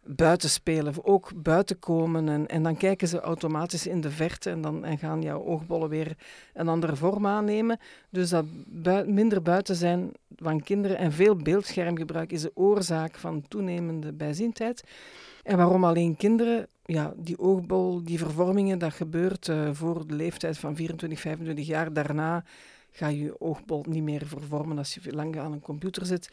buiten 0.03 0.49
spelen, 0.49 1.05
ook 1.05 1.31
buiten 1.35 1.79
komen. 1.79 2.29
En, 2.29 2.47
en 2.47 2.63
dan 2.63 2.77
kijken 2.77 3.07
ze 3.07 3.19
automatisch 3.19 3.87
in 3.87 4.01
de 4.01 4.11
verte 4.11 4.49
en 4.49 4.61
dan 4.61 4.85
en 4.85 4.97
gaan 4.97 5.21
jouw 5.21 5.43
oogbollen 5.43 5.89
weer 5.89 6.17
een 6.53 6.67
andere 6.67 6.95
vorm 6.95 7.27
aannemen. 7.27 7.79
Dus 8.09 8.33
dat 8.65 9.07
minder 9.07 9.41
buiten 9.41 9.75
zijn 9.75 10.11
van 10.35 10.61
kinderen 10.63 10.97
en 10.97 11.11
veel 11.11 11.35
beeldschermgebruik 11.35 12.31
is 12.31 12.41
de 12.41 12.51
oorzaak 12.53 13.15
van 13.15 13.47
toenemende 13.47 14.13
bijziendheid. 14.13 14.83
En 15.43 15.57
waarom 15.57 15.83
alleen 15.83 16.15
kinderen? 16.15 16.67
Ja, 16.85 17.13
die 17.17 17.39
oogbol, 17.39 18.03
die 18.03 18.17
vervormingen, 18.17 18.79
dat 18.79 18.93
gebeurt 18.93 19.47
uh, 19.47 19.69
voor 19.73 20.07
de 20.07 20.13
leeftijd 20.15 20.57
van 20.57 20.75
24, 20.75 21.19
25 21.19 21.67
jaar. 21.67 21.93
Daarna 21.93 22.43
ga 22.91 23.07
je 23.07 23.23
je 23.23 23.39
oogbol 23.41 23.85
niet 23.87 24.03
meer 24.03 24.25
vervormen 24.25 24.77
als 24.77 24.93
je 24.93 25.13
lang 25.13 25.39
aan 25.39 25.51
een 25.51 25.61
computer 25.61 26.05
zit. 26.05 26.29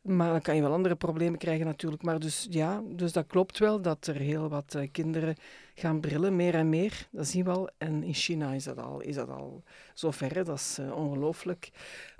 Maar 0.00 0.30
dan 0.30 0.40
kan 0.40 0.54
je 0.54 0.62
wel 0.62 0.72
andere 0.72 0.96
problemen 0.96 1.38
krijgen 1.38 1.66
natuurlijk. 1.66 2.02
Maar 2.02 2.18
dus 2.18 2.46
ja, 2.50 2.82
dus 2.86 3.12
dat 3.12 3.26
klopt 3.26 3.58
wel 3.58 3.80
dat 3.80 4.06
er 4.06 4.16
heel 4.16 4.48
wat 4.48 4.74
uh, 4.76 4.88
kinderen 4.92 5.36
gaan 5.74 6.00
brillen, 6.00 6.36
meer 6.36 6.54
en 6.54 6.68
meer. 6.68 7.08
Dat 7.10 7.26
zien 7.26 7.44
we 7.44 7.50
al. 7.50 7.70
En 7.78 8.02
in 8.02 8.14
China 8.14 8.52
is 8.52 8.64
dat 8.64 8.78
al, 8.78 9.00
is 9.00 9.14
dat 9.14 9.28
al 9.28 9.62
zo 9.94 10.10
ver, 10.10 10.44
dat 10.44 10.58
is 10.58 10.78
uh, 10.80 10.96
ongelooflijk. 10.96 11.70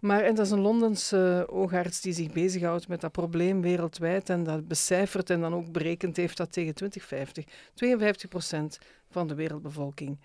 Maar 0.01 0.23
en 0.23 0.35
dat 0.35 0.47
is 0.47 0.53
een 0.53 0.61
Londense 0.61 1.47
uh, 1.49 1.57
oogarts 1.57 2.01
die 2.01 2.13
zich 2.13 2.33
bezighoudt 2.33 2.89
met 2.89 3.01
dat 3.01 3.13
probleem 3.13 3.61
wereldwijd 3.61 4.31
en 4.31 4.45
dat 4.45 4.69
becijfert 4.69 5.31
en 5.31 5.41
dan 5.41 5.55
ook 5.55 5.73
berekend 5.73 6.17
heeft 6.17 6.37
dat 6.37 6.53
tegen 6.53 6.75
2050 6.75 7.45
52 7.75 8.29
procent 8.29 8.79
van 9.11 9.29
de 9.29 9.35
wereldbevolking 9.35 10.19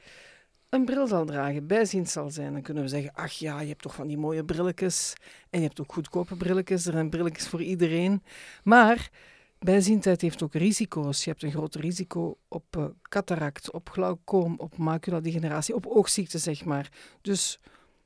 een 0.76 0.86
bril 0.86 1.08
zal 1.08 1.26
dragen, 1.26 1.68
bijziend 1.68 2.10
zal 2.10 2.30
zijn, 2.30 2.54
dan 2.54 2.62
kunnen 2.62 2.84
we 2.84 2.90
zeggen, 2.90 3.14
ach 3.14 3.32
ja, 3.32 3.60
je 3.60 3.68
hebt 3.68 3.82
toch 3.82 3.96
van 3.96 4.08
die 4.08 4.18
mooie 4.18 4.44
brilletjes 4.44 5.14
en 5.50 5.60
je 5.60 5.66
hebt 5.66 5.82
ook 5.82 5.94
goedkope 5.94 6.36
brilletjes, 6.36 6.86
er 6.86 6.92
zijn 6.92 7.10
brilletjes 7.10 7.48
voor 7.48 7.62
iedereen. 7.62 8.24
Maar 8.64 9.10
bijziendheid 9.60 10.22
heeft 10.22 10.44
ook 10.44 10.54
risico's. 10.54 11.24
Je 11.24 11.30
hebt 11.30 11.44
een 11.44 11.52
groot 11.52 11.76
risico 11.76 12.38
op 12.48 12.76
uh, 12.78 12.86
cataract, 13.02 13.72
op 13.72 13.90
glaucoom, 13.90 14.56
op 14.58 14.78
maculadegeneratie, 14.78 15.76
op 15.76 15.86
oogziekten, 15.86 16.40
zeg 16.40 16.66
maar. 16.66 16.92
Dus 17.22 17.60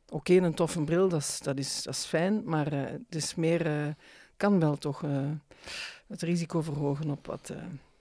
oké, 0.09 0.33
een 0.33 0.53
toffe 0.53 0.83
bril, 0.83 1.09
dat 1.09 1.19
is, 1.21 1.39
dat 1.39 1.57
is, 1.57 1.83
dat 1.83 1.93
is 1.93 2.05
fijn, 2.05 2.41
maar 2.45 2.73
uh, 2.73 2.81
het 2.85 3.15
is 3.15 3.35
meer, 3.35 3.67
uh, 3.67 3.93
kan 4.38 4.59
wel 4.59 4.77
toch 4.77 5.03
het 6.07 6.21
risico 6.21 6.61
verhogen 6.61 7.09
op 7.09 7.25
wat 7.27 7.53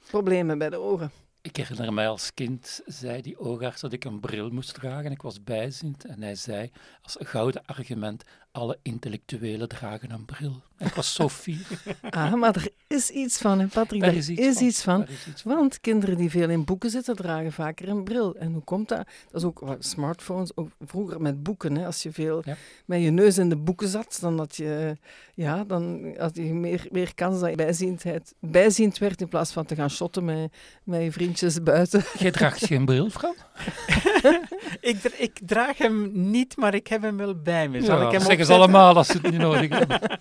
problemen 0.06 0.58
bij 0.58 0.70
de 0.70 0.78
ogen. 0.78 1.10
Ik 1.40 1.56
herinner 1.56 1.92
mij 1.92 2.08
als 2.08 2.34
kind, 2.34 2.80
zei 2.86 3.22
die 3.22 3.38
oogarts 3.38 3.80
dat 3.80 3.92
ik 3.92 4.04
een 4.04 4.20
bril 4.20 4.50
moest 4.50 4.74
dragen. 4.74 5.10
Ik 5.10 5.22
was 5.22 5.44
bijziend 5.44 6.04
en 6.04 6.22
hij 6.22 6.34
zei 6.34 6.70
als 7.02 7.16
gouden 7.20 7.64
argument, 7.66 8.24
alle 8.58 8.78
intellectuelen 8.82 9.68
dragen 9.68 10.10
een 10.10 10.24
bril. 10.24 10.62
ik 10.78 10.94
was 10.94 11.14
zo 11.14 11.28
fier. 11.28 11.66
Ah, 12.10 12.34
maar 12.34 12.54
er 12.56 12.68
is 12.86 13.10
iets 13.10 13.38
van, 13.38 13.58
hè, 13.60 13.66
Patrick. 13.66 14.00
Daar 14.00 14.10
Daar 14.10 14.18
is 14.18 14.28
iets 14.28 14.40
is 14.40 14.56
van. 14.58 14.66
iets 14.66 14.82
van. 14.82 14.98
Daar 14.98 15.08
is 15.10 15.26
iets 15.26 15.42
van. 15.42 15.54
Want 15.54 15.80
kinderen 15.80 16.16
die 16.16 16.30
veel 16.30 16.48
in 16.48 16.64
boeken 16.64 16.90
zitten, 16.90 17.16
dragen 17.16 17.52
vaker 17.52 17.88
een 17.88 18.04
bril. 18.04 18.34
En 18.36 18.52
hoe 18.52 18.62
komt 18.64 18.88
dat? 18.88 18.98
Dat 19.30 19.40
is 19.40 19.44
ook 19.44 19.58
wat 19.58 19.84
smartphones, 19.84 20.56
ook 20.56 20.68
vroeger 20.86 21.20
met 21.20 21.42
boeken. 21.42 21.76
Hè. 21.76 21.86
Als 21.86 22.02
je 22.02 22.12
veel 22.12 22.42
Ja. 22.44 22.56
met 22.86 23.02
je 23.02 23.10
neus 23.10 23.38
in 23.38 23.48
de 23.48 23.56
boeken 23.56 23.88
zat, 23.88 24.18
dan 24.20 24.38
had 24.38 24.56
je, 24.56 24.96
ja, 25.34 25.64
dan 25.64 26.14
had 26.16 26.36
je 26.36 26.42
meer, 26.54 26.86
meer 26.90 27.14
kans 27.14 27.40
dat 27.40 27.50
je 27.50 27.56
bijziendheid, 27.56 28.34
bijziend 28.40 28.98
werd 28.98 29.20
in 29.20 29.28
plaats 29.28 29.52
van 29.52 29.64
te 29.64 29.74
gaan 29.74 29.90
shotten 29.90 30.24
met, 30.24 30.52
met 30.84 31.02
je 31.02 31.12
vriendjes 31.12 31.62
buiten. 31.62 32.04
Jij 32.18 32.30
draagt 32.30 32.64
geen 32.66 32.84
bril, 32.84 33.10
Fran? 33.10 33.34
Ik, 34.80 35.02
ik 35.02 35.40
draag 35.46 35.78
hem 35.78 36.10
niet, 36.12 36.56
maar 36.56 36.74
ik 36.74 36.86
heb 36.86 37.02
hem 37.02 37.16
wel 37.16 37.34
bij 37.42 37.68
me. 37.68 37.82
Zal 37.84 38.00
Ja, 38.00 38.06
ik 38.06 38.12
hem 38.18 38.26
ze 38.48 38.54
allemaal 38.54 38.96
als 38.96 39.06
ze 39.06 39.12
het 39.12 39.30
niet 39.30 39.40
nodig 39.40 39.68
hebben. 39.68 40.00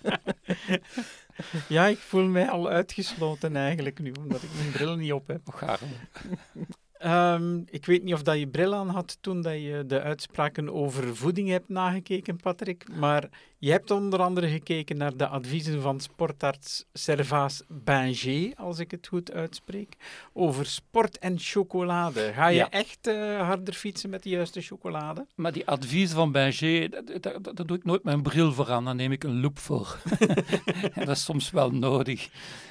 Ja, 1.68 1.86
ik 1.86 1.98
voel 1.98 2.24
mij 2.24 2.48
al 2.48 2.68
uitgesloten 2.68 3.56
eigenlijk 3.56 3.98
nu, 3.98 4.12
omdat 4.20 4.42
ik 4.42 4.48
mijn 4.58 4.70
bril 4.70 4.96
niet 4.96 5.12
op 5.12 5.26
heb. 5.26 5.40
Och. 5.46 5.62
Ehm, 6.98 7.60
ik 7.66 7.86
weet 7.86 8.02
niet 8.02 8.14
of 8.14 8.22
dat 8.22 8.38
je 8.38 8.48
bril 8.48 8.74
aan 8.74 8.88
had 8.88 9.18
toen 9.20 9.42
dat 9.42 9.52
je 9.52 9.84
de 9.86 10.00
uitspraken 10.00 10.72
over 10.72 11.16
voeding 11.16 11.48
hebt 11.48 11.68
nagekeken, 11.68 12.36
Patrick. 12.36 12.86
Maar 12.94 13.28
je 13.58 13.70
hebt 13.70 13.90
onder 13.90 14.20
andere 14.20 14.48
gekeken 14.48 14.96
naar 14.96 15.16
de 15.16 15.26
adviezen 15.28 15.82
van 15.82 16.00
sportarts 16.00 16.84
Servaas 16.92 17.62
Banger, 17.68 18.52
als 18.56 18.78
ik 18.78 18.90
het 18.90 19.06
goed 19.06 19.32
uitspreek, 19.32 19.96
over 20.32 20.66
sport 20.66 21.18
en 21.18 21.34
chocolade. 21.38 22.32
Ga 22.34 22.46
je 22.48 22.56
Ja. 22.56 22.70
echt 22.70 23.06
eh, 23.06 23.40
harder 23.46 23.74
fietsen 23.74 24.10
met 24.10 24.22
de 24.22 24.28
juiste 24.28 24.60
chocolade? 24.60 25.26
Maar 25.34 25.52
die 25.52 25.66
advies 25.66 26.12
van 26.12 26.32
Berger, 26.32 26.90
daar 27.22 27.66
doe 27.66 27.76
ik 27.76 27.84
nooit 27.84 28.04
mijn 28.04 28.22
bril 28.22 28.52
voor 28.52 28.70
aan, 28.70 28.84
dan 28.84 28.96
neem 28.96 29.12
ik 29.12 29.24
een 29.24 29.40
loop 29.40 29.58
voor. 29.58 29.98
en 30.94 31.04
dat 31.06 31.16
is 31.16 31.24
soms 31.24 31.50
wel 31.50 31.70
nodig. 31.70 32.28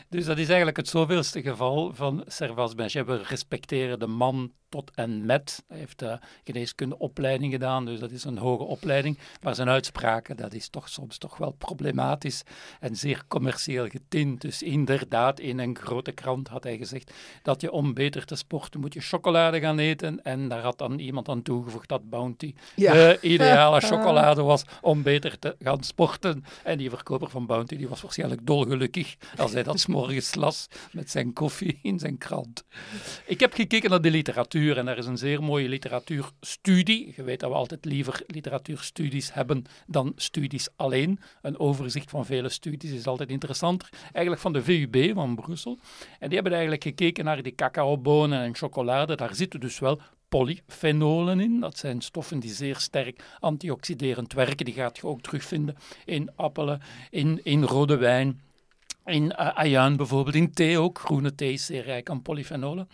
Dus 0.10 0.26
dat 0.26 0.38
is 0.38 0.48
eigenlijk 0.48 0.78
het 0.78 0.88
zoveelste 0.88 1.42
geval 1.42 1.94
van 1.94 2.24
Servas 2.28 2.76
Berger. 2.76 3.06
We 3.06 3.22
respecteren 3.24 4.00
de 4.00 4.08
man 4.08 4.52
tot 4.70 4.92
en 4.96 5.26
met. 5.26 5.64
Hij 5.68 5.78
heeft 5.78 6.02
uh, 6.02 6.14
geneeskundeopleiding 6.44 7.52
gedaan, 7.52 7.86
dus 7.86 8.00
dat 8.00 8.12
is 8.12 8.24
een 8.24 8.38
hoge 8.38 8.64
opleiding. 8.64 9.18
Maar 9.42 9.56
zijn 9.56 9.70
uitspraken, 9.70 10.36
dat 10.38 10.54
is 10.54 10.70
toch 10.70 10.90
soms 10.90 11.18
toch 11.18 11.38
wel 11.38 11.52
problematisch 11.52 12.44
en 12.80 12.96
zeer 12.96 13.24
commercieel 13.28 13.88
getint. 13.88 14.42
Dus 14.42 14.62
inderdaad, 14.62 15.40
in 15.40 15.60
een 15.60 15.78
grote 15.78 16.12
krant 16.12 16.48
had 16.48 16.64
hij 16.64 16.78
gezegd 16.78 17.12
dat 17.42 17.62
je 17.62 17.72
om 17.72 17.94
beter 17.94 18.26
te 18.26 18.36
sporten 18.36 18.80
moet 18.80 18.94
je 18.94 19.00
chocolade 19.02 19.60
gaan 19.60 19.80
eten. 19.80 20.24
En 20.24 20.48
daar 20.48 20.62
had 20.62 20.78
dan 20.78 21.00
iemand 21.00 21.30
aan 21.30 21.42
toegevoegd 21.42 21.90
dat 21.90 22.10
Bounty 22.10 22.54
Ja. 22.76 22.94
de 22.94 23.18
ideale 23.22 23.80
chocolade 23.90 24.42
was 24.42 24.64
om 24.82 25.04
beter 25.04 25.40
te 25.40 25.56
gaan 25.60 25.84
sporten. 25.84 26.44
En 26.64 26.78
die 26.78 26.90
verkoper 26.90 27.30
van 27.30 27.46
Bounty 27.46 27.76
die 27.78 27.88
was 27.90 28.02
waarschijnlijk 28.02 28.46
dolgelukkig 28.46 29.16
als 29.38 29.54
hij 29.54 29.64
dat 29.64 29.80
's 29.82 29.86
morgens 29.86 30.36
las 30.36 30.68
met 30.92 31.12
zijn 31.12 31.34
koffie 31.34 31.80
in 31.82 32.00
zijn 32.00 32.18
krant. 32.18 32.64
Ik 33.26 33.40
heb 33.40 33.54
gekeken 33.54 33.90
naar 33.90 34.02
de 34.02 34.12
literatuur 34.12 34.56
en 34.58 34.86
daar 34.86 34.98
is 34.98 35.06
een 35.06 35.18
zeer 35.18 35.44
mooie 35.44 35.70
literatuurstudie. 35.70 37.14
Je 37.16 37.24
weet 37.24 37.40
dat 37.40 37.50
we 37.50 37.56
altijd 37.56 37.86
liever 37.86 38.22
literatuurstudies 38.28 39.34
hebben 39.34 39.66
dan 39.88 40.14
studies 40.16 40.68
alleen. 40.76 41.20
Een 41.42 41.60
overzicht 41.60 42.10
van 42.10 42.26
vele 42.26 42.50
studies 42.50 42.92
is 42.92 43.08
altijd 43.08 43.30
interessanter. 43.30 43.90
Eigenlijk 44.02 44.40
van 44.40 44.54
de 44.54 44.64
VUB 44.64 45.14
van 45.14 45.36
Brussel. 45.36 45.78
En 46.20 46.28
die 46.28 46.34
hebben 46.34 46.52
eigenlijk 46.52 46.84
gekeken 46.84 47.26
naar 47.26 47.44
die 47.44 47.56
cacaobonen 47.56 48.42
en 48.42 48.56
chocolade. 48.56 49.16
Daar 49.16 49.36
zitten 49.36 49.60
dus 49.60 49.80
wel 49.80 50.02
polyfenolen 50.30 51.40
in. 51.40 51.60
Dat 51.60 51.78
zijn 51.78 52.02
stoffen 52.02 52.40
die 52.40 52.54
zeer 52.54 52.76
sterk 52.76 53.24
antioxiderend 53.40 54.34
werken. 54.34 54.66
Die 54.66 54.74
gaat 54.74 54.98
je 54.98 55.08
ook 55.08 55.22
terugvinden 55.22 55.76
in 56.06 56.30
appelen, 56.36 56.82
in, 57.10 57.40
in 57.44 57.64
rode 57.64 57.98
wijn, 57.98 58.42
in 59.06 59.34
uh, 59.64 59.96
bijvoorbeeld, 59.96 60.36
in 60.36 60.52
thee 60.52 60.80
ook. 60.80 61.00
Groene 61.00 61.36
thee 61.36 61.54
is 61.54 61.66
zeer 61.66 61.84
rijk 61.84 62.10
aan 62.10 62.22
polyfenolen. 62.22 62.88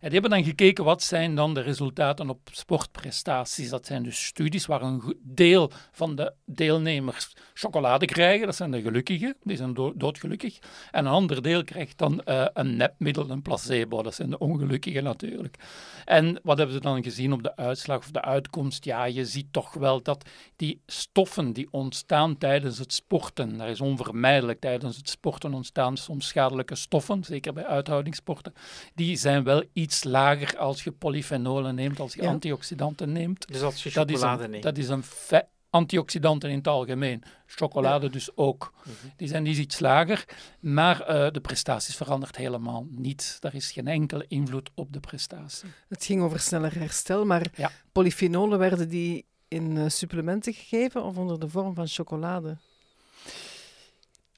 En 0.00 0.10
die 0.10 0.20
hebben 0.20 0.30
dan 0.30 0.44
gekeken 0.44 0.84
wat 0.84 1.02
zijn 1.02 1.34
dan 1.34 1.54
de 1.54 1.60
resultaten 1.60 2.30
op 2.30 2.40
sportprestaties. 2.52 3.68
Dat 3.68 3.86
zijn 3.86 4.02
dus 4.02 4.24
studies 4.24 4.66
waar 4.66 4.82
een 4.82 5.16
deel 5.22 5.70
van 5.92 6.14
de 6.14 6.32
deelnemers 6.44 7.32
chocolade 7.54 8.06
krijgen. 8.06 8.46
Dat 8.46 8.56
zijn 8.56 8.70
de 8.70 8.82
gelukkigen, 8.82 9.36
die 9.42 9.56
zijn 9.56 9.74
do 9.74 9.92
doodgelukkig. 9.96 10.58
En 10.90 11.06
een 11.06 11.12
ander 11.12 11.42
deel 11.42 11.64
krijgt 11.64 11.98
dan 11.98 12.22
uh, 12.24 12.46
een 12.52 12.76
nepmiddel, 12.76 13.30
een 13.30 13.42
placebo. 13.42 14.02
Dat 14.02 14.14
zijn 14.14 14.30
de 14.30 14.38
ongelukkigen 14.38 15.04
natuurlijk. 15.04 15.56
En 16.04 16.40
wat 16.42 16.58
hebben 16.58 16.76
ze 16.76 16.82
dan 16.82 17.02
gezien 17.02 17.32
op 17.32 17.42
de 17.42 17.56
uitslag 17.56 17.98
of 17.98 18.10
de 18.10 18.22
uitkomst? 18.22 18.84
Ja, 18.84 19.04
je 19.04 19.24
ziet 19.24 19.52
toch 19.52 19.74
wel 19.74 20.02
dat 20.02 20.28
die 20.56 20.80
stoffen 20.86 21.52
die 21.52 21.68
ontstaan 21.70 22.38
tijdens 22.38 22.78
het 22.78 22.92
sporten, 22.92 23.58
dat 23.58 23.68
is 23.68 23.80
onvermijdelijk 23.80 24.60
tijdens 24.60 24.96
het 24.96 25.08
sporten 25.08 25.54
ontstaan 25.54 25.96
soms 25.96 26.28
schadelijke 26.28 26.74
stoffen, 26.74 27.24
zeker 27.24 27.52
bij 27.52 27.66
uithoudingssporten, 27.66 28.52
die 28.94 29.16
zijn 29.16 29.44
wel 29.44 29.64
iets 29.72 29.87
lager 30.04 30.58
als 30.58 30.84
je 30.84 30.92
polyfenolen 30.92 31.74
neemt, 31.74 32.00
als 32.00 32.14
je 32.14 32.22
Ja. 32.22 32.28
antioxidanten 32.28 33.12
neemt. 33.12 33.48
Dus 33.48 33.62
als 33.62 33.82
je 33.82 33.90
Dat 33.92 34.08
is 34.10 34.14
chocolade 34.16 34.44
een, 34.44 34.50
neemt. 34.50 34.62
dat 34.62 34.78
is 34.78 34.88
een 34.88 35.02
fe- 35.02 35.46
antioxidanten 35.70 36.50
in 36.50 36.56
het 36.56 36.68
algemeen. 36.68 37.22
Chocolade 37.46 38.10
dus 38.10 38.36
ook. 38.36 38.72
Mhm. 38.82 38.90
Die 39.16 39.28
zijn 39.28 39.44
dus 39.44 39.58
iets 39.58 39.78
lager, 39.80 40.24
maar 40.60 41.00
eh, 41.00 41.30
de 41.32 41.40
prestaties 41.40 41.96
verandert 41.96 42.36
helemaal 42.36 42.86
niet. 42.90 43.36
Daar 43.40 43.54
is 43.54 43.72
geen 43.72 43.86
enkele 43.86 44.24
invloed 44.28 44.70
op 44.74 44.92
de 44.92 45.00
prestatie. 45.00 45.68
Het 45.88 46.04
ging 46.04 46.22
over 46.22 46.40
sneller 46.40 46.74
herstel, 46.78 47.24
maar 47.24 47.46
Ja. 47.54 47.70
polyfenolen 47.92 48.58
werden 48.58 48.88
die 48.88 49.26
in 49.48 49.76
eh, 49.76 49.88
supplementen 49.88 50.52
gegeven 50.52 51.04
of 51.04 51.16
onder 51.16 51.40
de 51.40 51.48
vorm 51.48 51.74
van 51.74 51.86
chocolade? 51.86 52.56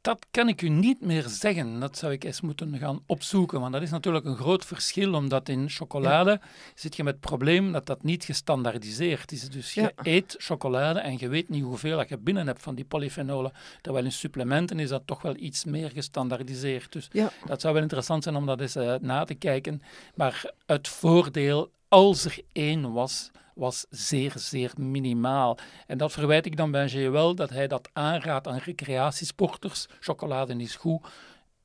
Dat 0.02 0.26
kan 0.30 0.48
ik 0.48 0.62
u 0.62 0.68
niet 0.68 1.00
meer 1.00 1.24
zeggen. 1.28 1.80
Dat 1.80 1.96
zou 1.98 2.12
ik 2.12 2.24
eens 2.24 2.40
moeten 2.40 2.78
gaan 2.78 3.02
opzoeken. 3.06 3.60
Want 3.60 3.72
dat 3.72 3.82
is 3.82 3.90
natuurlijk 3.90 4.24
een 4.24 4.36
groot 4.36 4.64
verschil, 4.64 5.14
omdat 5.14 5.48
in 5.48 5.68
chocolade 5.70 6.40
zit 6.74 6.96
je 6.96 7.04
met 7.04 7.12
het 7.12 7.22
probleem 7.22 7.72
dat 7.72 7.86
dat 7.86 8.02
niet 8.02 8.24
gestandaardiseerd 8.24 9.32
is. 9.32 9.48
Dus 9.50 9.74
je 9.74 9.80
Ja. 9.80 9.90
eet 10.02 10.34
chocolade 10.38 10.98
en 11.00 11.16
je 11.18 11.28
weet 11.28 11.48
niet 11.48 11.62
hoeveel 11.62 11.96
dat 11.96 12.08
je 12.08 12.18
binnen 12.18 12.46
hebt 12.46 12.62
van 12.62 12.74
die 12.74 12.84
polyfenolen. 12.84 13.52
Terwijl 13.80 14.04
in 14.04 14.12
supplementen 14.12 14.78
is 14.78 14.88
dat 14.88 15.02
toch 15.06 15.22
wel 15.22 15.36
iets 15.36 15.64
meer 15.64 15.90
gestandaardiseerd. 15.90 16.92
Dus 16.92 17.08
Ja. 17.12 17.30
dat 17.46 17.60
zou 17.60 17.72
wel 17.74 17.82
interessant 17.82 18.22
zijn 18.22 18.36
om 18.36 18.46
dat 18.46 18.60
eens 18.60 18.76
eh, 18.76 18.94
na 19.00 19.24
te 19.24 19.34
kijken. 19.34 19.82
Maar 20.14 20.50
het 20.66 20.88
voordeel, 20.88 21.70
als 21.88 22.24
er 22.24 22.38
één 22.52 22.92
was, 22.92 23.30
was 23.54 23.86
zeer, 23.90 24.32
zeer 24.36 24.72
minimaal. 24.76 25.58
En 25.86 25.98
dat 25.98 26.12
verwijt 26.12 26.46
ik 26.46 26.56
dan 26.56 26.70
bij 26.70 26.88
GWL, 26.88 27.34
dat 27.34 27.50
hij 27.50 27.66
dat 27.66 27.90
aanraadt 27.92 28.46
aan 28.46 28.60
recreatiesporters. 28.64 29.86
Chocolade 30.00 30.56
is 30.56 30.76
goed, 30.76 31.06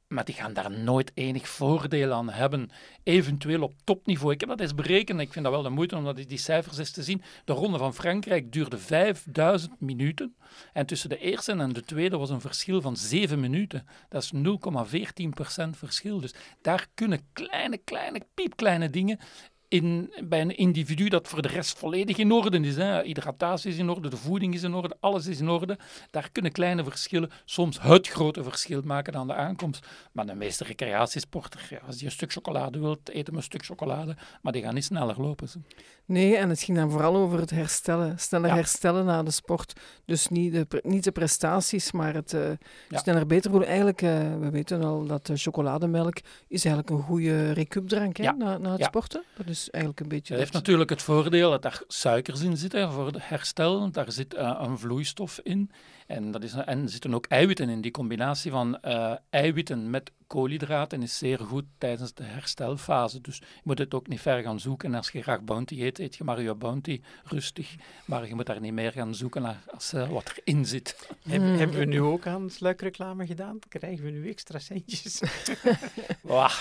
maar 0.07 0.25
die 0.25 0.35
gaan 0.35 0.53
daar 0.53 0.71
nooit 0.71 1.11
enig 1.13 1.47
voordeel 1.47 2.11
aan 2.11 2.29
hebben. 2.29 2.69
Eventueel 3.03 3.61
op 3.61 3.73
topniveau. 3.83 4.33
Ik 4.33 4.39
heb 4.39 4.49
dat 4.49 4.59
eens 4.59 4.75
berekend, 4.75 5.19
ik 5.19 5.33
vind 5.33 5.45
dat 5.45 5.53
wel 5.53 5.63
de 5.63 5.69
moeite 5.69 5.95
om 5.95 6.13
die 6.13 6.37
cijfers 6.37 6.77
eens 6.77 6.91
te 6.91 7.03
zien. 7.03 7.21
De 7.45 7.53
Ronde 7.53 7.77
van 7.77 7.93
Frankrijk 7.93 8.51
duurde 8.51 8.77
5000 8.77 9.81
minuten. 9.81 10.35
En 10.73 10.85
tussen 10.85 11.09
de 11.09 11.17
eerste 11.17 11.51
en 11.51 11.73
de 11.73 11.81
tweede 11.81 12.17
was 12.17 12.29
een 12.29 12.41
verschil 12.41 12.81
van 12.81 12.97
7 12.97 13.39
minuten. 13.39 13.87
Dat 14.09 14.23
is 14.23 14.31
0,14% 14.33 15.69
verschil. 15.69 16.19
Dus 16.19 16.33
daar 16.61 16.87
kunnen 16.93 17.19
kleine, 17.33 17.77
kleine, 17.77 18.21
piepkleine 18.33 18.89
dingen 18.89 19.19
in, 19.75 20.13
bij 20.23 20.41
een 20.41 20.57
individu 20.57 21.09
dat 21.09 21.27
voor 21.27 21.41
de 21.41 21.47
rest 21.47 21.77
volledig 21.77 22.17
in 22.17 22.31
orde 22.31 22.59
is. 22.59 22.75
Hè. 22.75 23.01
Hydratatie 23.01 23.71
is 23.71 23.77
in 23.77 23.89
orde, 23.89 24.09
de 24.09 24.17
voeding 24.17 24.53
is 24.53 24.63
in 24.63 24.73
orde, 24.73 24.95
alles 24.99 25.27
is 25.27 25.39
in 25.39 25.49
orde. 25.49 25.77
Daar 26.11 26.29
kunnen 26.31 26.51
kleine 26.51 26.83
verschillen 26.83 27.29
soms 27.45 27.81
het 27.81 28.07
grote 28.07 28.43
verschil 28.43 28.81
maken 28.85 29.15
aan 29.15 29.27
de 29.27 29.33
aankomst. 29.33 29.87
Maar 30.11 30.25
de 30.25 30.35
meeste 30.35 30.63
recreatiesporter, 30.63 31.67
ja, 31.69 31.79
als 31.87 31.95
die 31.97 32.05
een 32.05 32.11
stuk 32.11 32.31
chocolade 32.31 32.79
wilt, 32.79 33.09
eten 33.09 33.31
we 33.33 33.39
een 33.39 33.45
stuk 33.45 33.65
chocolade, 33.65 34.15
maar 34.41 34.53
die 34.53 34.61
gaan 34.61 34.73
niet 34.73 34.83
sneller 34.83 35.21
lopen. 35.21 35.47
Nee, 36.05 36.37
en 36.37 36.49
het 36.49 36.61
ging 36.61 36.77
dan 36.77 36.91
vooral 36.91 37.15
over 37.15 37.39
het 37.39 37.49
herstellen. 37.49 38.19
Sneller 38.19 38.49
Ja. 38.49 38.55
herstellen 38.55 39.05
na 39.05 39.23
de 39.23 39.31
sport. 39.31 39.73
Dus 40.05 40.27
niet 40.27 40.53
de, 40.53 40.81
niet 40.83 41.03
de 41.03 41.11
prestaties, 41.11 41.91
maar 41.91 42.13
het 42.13 42.33
eh, 42.33 42.41
Ja. 42.89 42.97
sneller 42.97 43.25
beter 43.25 43.49
voelen. 43.49 43.67
Eigenlijk, 43.67 44.01
eh, 44.01 44.37
we 44.39 44.49
weten 44.49 44.83
al 44.83 45.05
dat 45.05 45.25
de 45.25 45.37
chocolademelk 45.37 46.17
is 46.47 46.65
eigenlijk 46.65 46.89
een 46.89 47.01
goede 47.07 47.51
recupdrank 47.51 48.17
hè, 48.17 48.23
Ja. 48.23 48.31
na, 48.31 48.57
na 48.57 48.71
het 48.71 48.83
sporten. 48.83 49.23
Dat 49.37 49.47
is 49.47 49.64
eigenlijk 49.69 50.03
een 50.03 50.07
beetje... 50.09 50.33
Het 50.33 50.41
heeft 50.41 50.53
natuurlijk 50.53 50.89
het 50.89 51.01
voordeel 51.01 51.49
dat 51.51 51.61
daar 51.61 51.81
suikers 51.87 52.41
in 52.41 52.57
zitten 52.57 52.91
voor 52.91 53.05
het 53.05 53.27
herstel. 53.27 53.91
Daar 53.91 54.11
zit 54.11 54.33
eh, 54.33 54.59
een 54.61 54.77
vloeistof 54.79 55.39
in. 55.43 55.71
En, 56.07 56.31
dat 56.31 56.43
is, 56.43 56.53
en 56.53 56.81
er 56.81 56.89
zitten 56.89 57.13
ook 57.13 57.25
eiwitten 57.25 57.69
in. 57.69 57.81
Die 57.81 57.91
combinatie 57.91 58.51
van 58.51 58.79
eh, 58.81 59.13
eiwitten 59.29 59.89
met 59.89 60.11
koolhydraten 60.27 61.01
is 61.03 61.17
zeer 61.17 61.39
goed 61.39 61.63
tijdens 61.77 62.13
de 62.13 62.23
herstelfase. 62.23 63.21
Dus 63.21 63.37
je 63.37 63.45
moet 63.63 63.77
het 63.77 63.93
ook 63.93 64.07
niet 64.07 64.21
ver 64.21 64.41
gaan 64.41 64.59
zoeken. 64.59 64.89
En 64.91 64.95
als 64.97 65.09
je 65.09 65.21
graag 65.21 65.41
bounty 65.41 65.81
eet, 65.81 65.99
eet 65.99 66.15
je 66.15 66.23
maar 66.23 66.41
je 66.41 66.53
bounty 66.55 67.01
rustig. 67.23 67.75
Maar 68.05 68.27
je 68.27 68.35
moet 68.35 68.45
daar 68.45 68.59
niet 68.61 68.73
meer 68.73 68.91
gaan 68.91 69.15
zoeken 69.15 69.41
naar 69.41 69.63
als, 69.73 69.93
eh, 69.93 70.09
wat 70.09 70.33
erin 70.45 70.65
zit. 70.65 70.95
Heb- 71.29 71.41
Hmm. 71.41 71.57
Hebben 71.57 71.79
we 71.79 71.85
nu 71.85 72.01
ook 72.01 72.27
aan 72.27 72.49
sluikreclame 72.49 73.25
gedaan? 73.25 73.59
Krijgen 73.69 74.03
we 74.05 74.11
nu 74.11 74.29
extra 74.29 74.59
centjes? 74.59 75.21
Wah, 76.21 76.53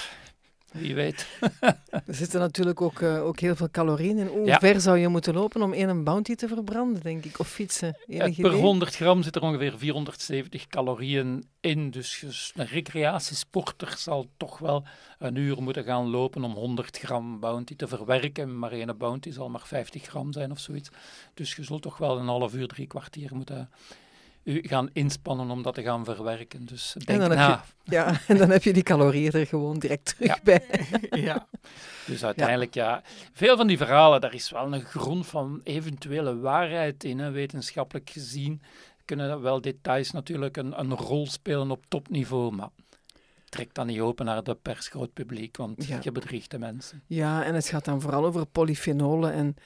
wie 0.74 0.94
weet. 0.94 1.26
er 1.90 2.02
zitten 2.06 2.40
natuurlijk 2.40 2.80
ook, 2.80 3.00
uh, 3.00 3.24
ook 3.24 3.40
heel 3.40 3.56
veel 3.56 3.70
calorieën 3.70 4.18
in. 4.18 4.26
Hoe 4.26 4.46
Ja. 4.46 4.58
ver 4.58 4.80
zou 4.80 4.98
je 4.98 5.08
moeten 5.08 5.34
lopen 5.34 5.62
om 5.62 5.72
één 5.72 6.04
bounty 6.04 6.34
te 6.34 6.48
verbranden, 6.48 7.02
denk 7.02 7.24
ik? 7.24 7.38
Of 7.38 7.48
fietsen? 7.48 7.96
Eh, 8.06 8.18
per 8.18 8.28
idee? 8.28 8.50
100 8.50 8.94
gram 8.96 9.22
zit 9.22 9.36
er 9.36 9.42
ongeveer 9.42 9.78
470 9.78 10.66
calorieën 10.66 11.44
in. 11.60 11.90
Dus 11.90 12.18
dus 12.20 12.52
een 12.54 12.66
recreatiesporter 12.66 13.94
zal 13.98 14.26
toch 14.36 14.58
wel 14.58 14.84
een 15.18 15.36
uur 15.36 15.62
moeten 15.62 15.84
gaan 15.84 16.10
lopen 16.10 16.44
om 16.44 16.52
100 16.52 16.98
gram 16.98 17.40
bounty 17.40 17.76
te 17.76 17.88
verwerken. 17.88 18.58
Maar 18.58 18.72
een 18.72 18.96
bounty 18.96 19.30
zal 19.30 19.48
maar 19.48 19.66
50 19.66 20.02
gram 20.02 20.32
zijn 20.32 20.50
of 20.50 20.58
zoiets. 20.58 20.90
Dus 21.34 21.54
je 21.54 21.64
zult 21.64 21.82
toch 21.82 21.98
wel 21.98 22.18
een 22.18 22.26
half 22.26 22.54
uur, 22.54 22.66
drie 22.66 22.86
kwartier 22.86 23.34
moeten 23.34 23.70
u 24.44 24.62
gaan 24.62 24.88
inspannen 24.92 25.50
om 25.50 25.62
dat 25.62 25.74
te 25.74 25.82
gaan 25.82 26.04
verwerken. 26.04 26.64
Dus 26.66 26.94
denk 27.04 27.20
dan 27.20 27.30
heb 27.30 27.38
na. 27.38 27.64
Ja, 27.84 28.20
en 28.28 28.36
dan 28.36 28.50
heb 28.50 28.62
je 28.62 28.72
die 28.72 28.82
calorieën 28.82 29.32
er 29.32 29.46
gewoon 29.46 29.78
direct 29.78 30.04
terug 30.04 30.26
Ja. 30.28 30.38
bij. 30.44 30.62
ja. 31.28 31.46
Dus 32.06 32.24
uiteindelijk, 32.24 32.74
ja. 32.74 33.02
veel 33.32 33.56
van 33.56 33.66
die 33.66 33.76
verhalen, 33.76 34.20
daar 34.20 34.34
is 34.34 34.50
wel 34.50 34.72
een 34.74 34.82
grond 34.84 35.26
van 35.26 35.60
eventuele 35.64 36.38
waarheid 36.38 37.04
in, 37.04 37.18
hè, 37.18 37.30
wetenschappelijk 37.30 38.10
gezien. 38.10 38.62
Kunnen 39.04 39.40
wel 39.40 39.60
details 39.60 40.10
natuurlijk 40.10 40.56
een, 40.56 40.78
een 40.80 40.94
rol 40.94 41.26
spelen 41.26 41.70
op 41.70 41.84
topniveau, 41.88 42.52
maar 42.54 42.68
trek 43.48 43.74
dat 43.74 43.86
niet 43.86 44.00
open 44.00 44.24
naar 44.26 44.36
het 44.36 44.62
persgroot 44.62 45.12
publiek, 45.12 45.56
want 45.56 45.86
Ja. 45.86 45.98
je 46.02 46.12
bedriegt 46.12 46.50
de 46.50 46.58
mensen. 46.58 47.02
Ja, 47.06 47.44
en 47.44 47.54
het 47.54 47.68
gaat 47.68 47.84
dan 47.84 48.00
vooral 48.00 48.24
over 48.24 48.46
polyfenolen. 48.46 49.32
En 49.32 49.56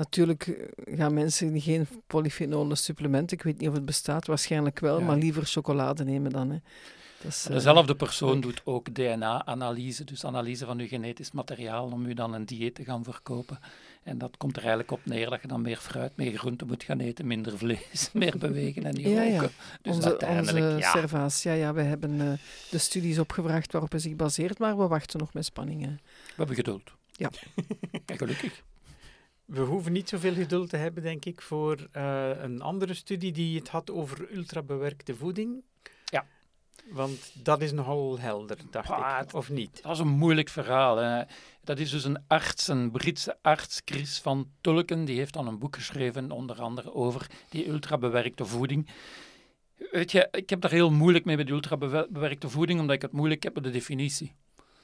natuurlijk 0.00 0.46
eh, 0.46 0.96
gaan 0.98 1.14
mensen 1.14 1.60
geen 1.60 1.86
polyfenolen 2.06 2.76
supplementen, 2.76 3.36
ik 3.36 3.42
weet 3.42 3.58
niet 3.58 3.68
of 3.68 3.74
het 3.74 3.84
bestaat, 3.84 4.26
waarschijnlijk 4.26 4.78
wel, 4.78 4.98
Ja. 4.98 5.04
maar 5.04 5.16
liever 5.16 5.44
chocolade 5.46 6.04
nemen 6.04 6.30
dan. 6.30 6.50
Hè. 6.50 6.58
Dat 7.22 7.32
is, 7.32 7.46
eh, 7.46 7.52
Dezelfde 7.52 7.94
persoon 7.94 8.40
doet 8.40 8.60
ook 8.64 8.94
DNA-analyse, 8.94 10.04
dus 10.04 10.24
analyse 10.24 10.64
van 10.66 10.78
uw 10.78 10.86
genetisch 10.86 11.30
materiaal, 11.32 11.84
om 11.90 12.06
u 12.06 12.14
dan 12.14 12.34
een 12.34 12.44
dieet 12.44 12.74
te 12.74 12.84
gaan 12.84 13.04
verkopen. 13.04 13.58
En 14.02 14.18
dat 14.18 14.36
komt 14.36 14.52
er 14.56 14.60
eigenlijk 14.60 14.90
op 14.90 15.00
neer 15.04 15.30
dat 15.30 15.42
je 15.42 15.48
dan 15.48 15.62
meer 15.62 15.76
fruit, 15.76 16.16
meer 16.16 16.38
groente 16.38 16.64
moet 16.64 16.82
gaan 16.82 17.00
eten, 17.00 17.26
minder 17.26 17.58
vlees, 17.58 18.10
meer 18.12 18.38
bewegen 18.38 18.84
en 18.84 18.94
niet 18.94 19.06
Ja, 19.06 19.22
roken. 19.22 19.32
ja. 19.32 19.48
Dus 19.82 19.94
onze, 19.96 20.08
uiteindelijk, 20.08 20.64
onze 20.66 20.78
ja. 20.78 20.90
servaas. 20.90 21.42
Ja, 21.42 21.52
ja, 21.52 21.72
we 21.72 21.82
hebben 21.82 22.20
eh, 22.20 22.32
de 22.70 22.78
studies 22.78 23.18
opgevraagd 23.18 23.72
waarop 23.72 23.92
het 23.92 24.02
zich 24.02 24.16
baseert, 24.16 24.58
maar 24.58 24.78
we 24.78 24.86
wachten 24.86 25.18
nog 25.18 25.32
met 25.34 25.44
spanningen. 25.44 26.00
We 26.26 26.32
hebben 26.36 26.56
geduld. 26.56 26.90
Ja. 27.12 27.30
En 28.06 28.16
gelukkig. 28.18 28.62
We 29.50 29.60
hoeven 29.60 29.92
niet 29.92 30.08
zoveel 30.08 30.34
geduld 30.34 30.70
te 30.70 30.76
hebben, 30.76 31.02
denk 31.02 31.24
ik, 31.24 31.42
voor 31.42 31.88
eh, 31.92 32.30
een 32.42 32.60
andere 32.62 32.94
studie 32.94 33.32
die 33.32 33.58
het 33.58 33.68
had 33.68 33.90
over 33.90 34.32
ultrabewerkte 34.32 35.14
voeding. 35.14 35.62
Ja. 36.04 36.26
Want 36.90 37.32
dat 37.42 37.60
is 37.62 37.72
nogal 37.72 38.18
helder, 38.18 38.56
dacht 38.70 38.90
Ah, 38.90 39.20
ik. 39.22 39.34
Of 39.34 39.50
niet? 39.50 39.82
Dat 39.82 39.92
is 39.92 39.98
een 39.98 40.08
moeilijk 40.08 40.48
verhaal. 40.48 40.96
Hè. 40.96 41.22
Dat 41.64 41.78
is 41.78 41.90
dus 41.90 42.04
een 42.04 42.24
arts, 42.26 42.68
een 42.68 42.90
Britse 42.90 43.36
arts, 43.42 43.80
Chris 43.84 44.18
van 44.20 44.50
Tulken, 44.60 45.04
die 45.04 45.18
heeft 45.18 45.32
dan 45.32 45.46
een 45.46 45.58
boek 45.58 45.76
geschreven, 45.76 46.30
onder 46.30 46.60
andere 46.60 46.94
over 46.94 47.26
die 47.48 47.68
ultrabewerkte 47.68 48.44
voeding. 48.44 48.88
Weet 49.90 50.12
je, 50.12 50.28
ik 50.30 50.50
heb 50.50 50.60
daar 50.60 50.70
heel 50.70 50.90
moeilijk 50.90 51.24
mee 51.24 51.36
bij 51.36 51.44
die 51.44 51.54
ultrabewerkte 51.54 52.48
voeding, 52.48 52.80
omdat 52.80 52.96
ik 52.96 53.02
het 53.02 53.12
moeilijk 53.12 53.42
heb 53.42 53.54
met 53.54 53.64
de 53.64 53.70
definitie. 53.70 54.34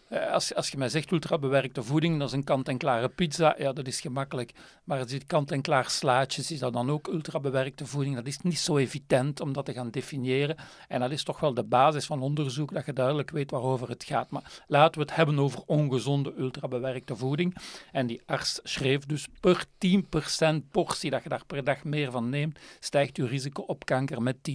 Eh, 0.08 0.32
Als, 0.32 0.54
als 0.54 0.68
je 0.68 0.76
mij 0.76 0.88
zegt 0.88 1.10
ultrabewerkte 1.10 1.82
voeding, 1.82 2.18
dat 2.18 2.28
is 2.28 2.34
een 2.34 2.44
kant-en-klare 2.44 3.08
pizza, 3.08 3.54
ja, 3.58 3.72
dat 3.72 3.86
is 3.86 4.00
gemakkelijk. 4.00 4.52
Maar 4.84 5.00
als 5.00 5.10
je 5.10 5.24
kant-en-klaar 5.24 5.90
slaatjes, 5.90 6.50
is 6.50 6.58
dat 6.58 6.72
dan 6.72 6.90
ook 6.90 7.06
ultrabewerkte 7.06 7.86
voeding? 7.86 8.14
Dat 8.14 8.26
is 8.26 8.40
niet 8.40 8.58
zo 8.58 8.76
evident 8.76 9.40
om 9.40 9.52
dat 9.52 9.64
te 9.64 9.72
gaan 9.72 9.90
definiëren. 9.90 10.56
En 10.88 11.00
dat 11.00 11.10
is 11.10 11.22
toch 11.22 11.40
wel 11.40 11.54
de 11.54 11.64
basis 11.64 12.06
van 12.06 12.22
onderzoek, 12.22 12.72
dat 12.72 12.86
je 12.86 12.92
duidelijk 12.92 13.30
weet 13.30 13.50
waarover 13.50 13.88
het 13.88 14.04
gaat. 14.04 14.30
Maar 14.30 14.62
laten 14.66 15.00
we 15.00 15.06
het 15.06 15.16
hebben 15.16 15.38
over 15.38 15.62
ongezonde 15.66 16.34
ultrabewerkte 16.38 17.16
voeding. 17.16 17.56
En 17.92 18.06
die 18.06 18.22
arts 18.26 18.60
schreef 18.62 19.06
dus 19.06 19.28
per 19.40 19.64
10% 19.78 20.70
portie 20.70 21.10
dat 21.10 21.22
je 21.22 21.28
daar 21.28 21.46
per 21.46 21.64
dag 21.64 21.84
meer 21.84 22.10
van 22.10 22.28
neemt, 22.28 22.58
stijgt 22.80 23.16
je 23.16 23.26
risico 23.26 23.62
op 23.62 23.84
kanker 23.84 24.22
met 24.22 24.36
10%. 24.42 24.52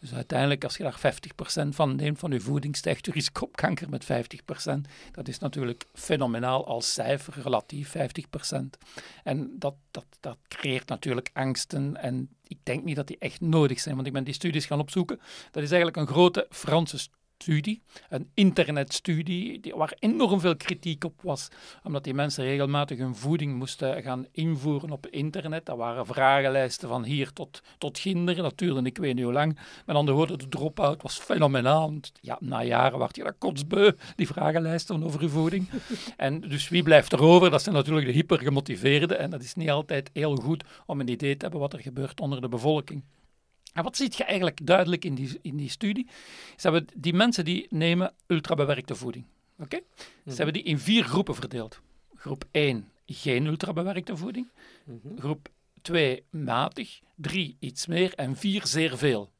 Dus 0.00 0.14
uiteindelijk, 0.14 0.64
als 0.64 0.76
je 0.76 0.82
daar 0.82 1.16
50% 1.64 1.68
van 1.68 1.96
neemt 1.96 2.18
van 2.18 2.30
je 2.30 2.40
voeding, 2.40 2.76
stijgt 2.76 3.06
je 3.06 3.12
risico 3.12 3.44
op 3.44 3.56
kanker 3.56 3.88
met 3.88 4.04
50%. 4.04 4.06
Dat 5.12 5.28
is 5.28 5.38
natuurlijk 5.38 5.84
fenomenaal 5.94 6.66
als 6.66 6.92
cijfer, 6.92 7.34
relatief 7.42 7.94
50%. 7.96 8.00
En 9.24 9.50
dat, 9.58 9.74
dat, 9.90 10.06
dat 10.20 10.38
creëert 10.48 10.88
natuurlijk 10.88 11.30
angsten. 11.32 11.96
En 11.96 12.28
ik 12.46 12.58
denk 12.62 12.84
niet 12.84 12.96
dat 12.96 13.06
die 13.06 13.18
echt 13.18 13.40
nodig 13.40 13.80
zijn, 13.80 13.94
want 13.94 14.06
ik 14.06 14.12
ben 14.12 14.24
die 14.24 14.34
studies 14.34 14.66
gaan 14.66 14.80
opzoeken. 14.80 15.20
Dat 15.50 15.62
is 15.62 15.70
eigenlijk 15.70 15.96
een 15.96 16.14
grote 16.14 16.46
Franse 16.50 16.98
studie, 17.42 17.82
een 18.08 18.30
internetstudie, 18.34 19.60
die- 19.60 19.74
waar 19.74 19.96
enorm 19.98 20.40
veel 20.40 20.56
kritiek 20.56 21.04
op 21.04 21.22
was, 21.22 21.48
omdat 21.82 22.04
die 22.04 22.14
mensen 22.14 22.44
regelmatig 22.44 22.98
hun 22.98 23.16
voeding 23.16 23.54
moesten 23.54 24.02
gaan 24.02 24.26
invoeren 24.32 24.90
op 24.90 25.06
internet. 25.06 25.66
Dat 25.66 25.76
waren 25.76 26.06
vragenlijsten 26.06 26.88
van 26.88 27.04
hier 27.04 27.32
tot, 27.32 27.62
tot 27.78 27.98
ginder, 27.98 28.34
dat 28.36 28.58
duurde 28.58 28.82
ik 28.82 28.98
weet 28.98 29.14
niet 29.14 29.24
hoe 29.24 29.32
lang. 29.32 29.58
Met 29.86 29.96
andere 29.96 30.16
woorden, 30.16 30.38
de 30.38 30.48
drop-out 30.48 31.02
was 31.02 31.18
fenomenaal. 31.18 31.92
Ja, 32.20 32.36
na 32.40 32.62
jaren 32.62 32.98
werd 32.98 33.16
je 33.16 33.22
dat 33.22 33.34
kotsbeu, 33.38 33.92
die 34.16 34.26
vragenlijsten 34.26 35.04
over 35.04 35.22
je 35.22 35.28
voeding. 35.28 35.68
en 36.16 36.40
dus 36.40 36.68
wie 36.68 36.82
blijft 36.82 37.12
er 37.12 37.22
over? 37.22 37.50
Dat 37.50 37.62
zijn 37.62 37.74
natuurlijk 37.74 38.06
de 38.06 38.12
hypergemotiveerden 38.12 39.18
en 39.18 39.30
dat 39.30 39.42
is 39.42 39.54
niet 39.54 39.70
altijd 39.70 40.10
heel 40.12 40.36
goed 40.36 40.64
om 40.86 41.00
een 41.00 41.08
idee 41.08 41.36
te 41.36 41.42
hebben 41.42 41.60
wat 41.60 41.72
er 41.72 41.80
gebeurt 41.80 42.20
onder 42.20 42.40
de 42.40 42.48
bevolking. 42.48 43.02
En 43.78 43.84
wat 43.84 43.96
ziet 43.96 44.16
je 44.16 44.24
eigenlijk 44.24 44.66
duidelijk 44.66 45.04
in 45.04 45.14
die, 45.14 45.38
in 45.42 45.56
die 45.56 45.70
studie? 45.70 46.06
Is 46.56 46.62
dat 46.62 46.72
we 46.72 46.84
die 46.94 47.14
mensen 47.14 47.44
die 47.44 47.66
nemen 47.70 48.12
ultrabewerkte 48.26 48.94
voeding. 48.94 49.24
Oké? 49.58 49.80
Ze 50.26 50.34
hebben 50.34 50.52
die 50.52 50.62
in 50.62 50.78
vier 50.78 51.04
groepen 51.04 51.34
verdeeld. 51.34 51.80
Groep 52.14 52.44
1, 52.50 52.88
geen 53.06 53.46
ultrabewerkte 53.46 54.16
voeding. 54.16 54.48
Mhm. 54.84 55.18
Groep 55.18 55.48
2, 55.82 56.24
matig. 56.30 57.00
3, 57.14 57.56
iets 57.58 57.86
meer. 57.86 58.14
En 58.14 58.36
4, 58.36 58.66
zeer 58.66 58.98
veel. 58.98 59.30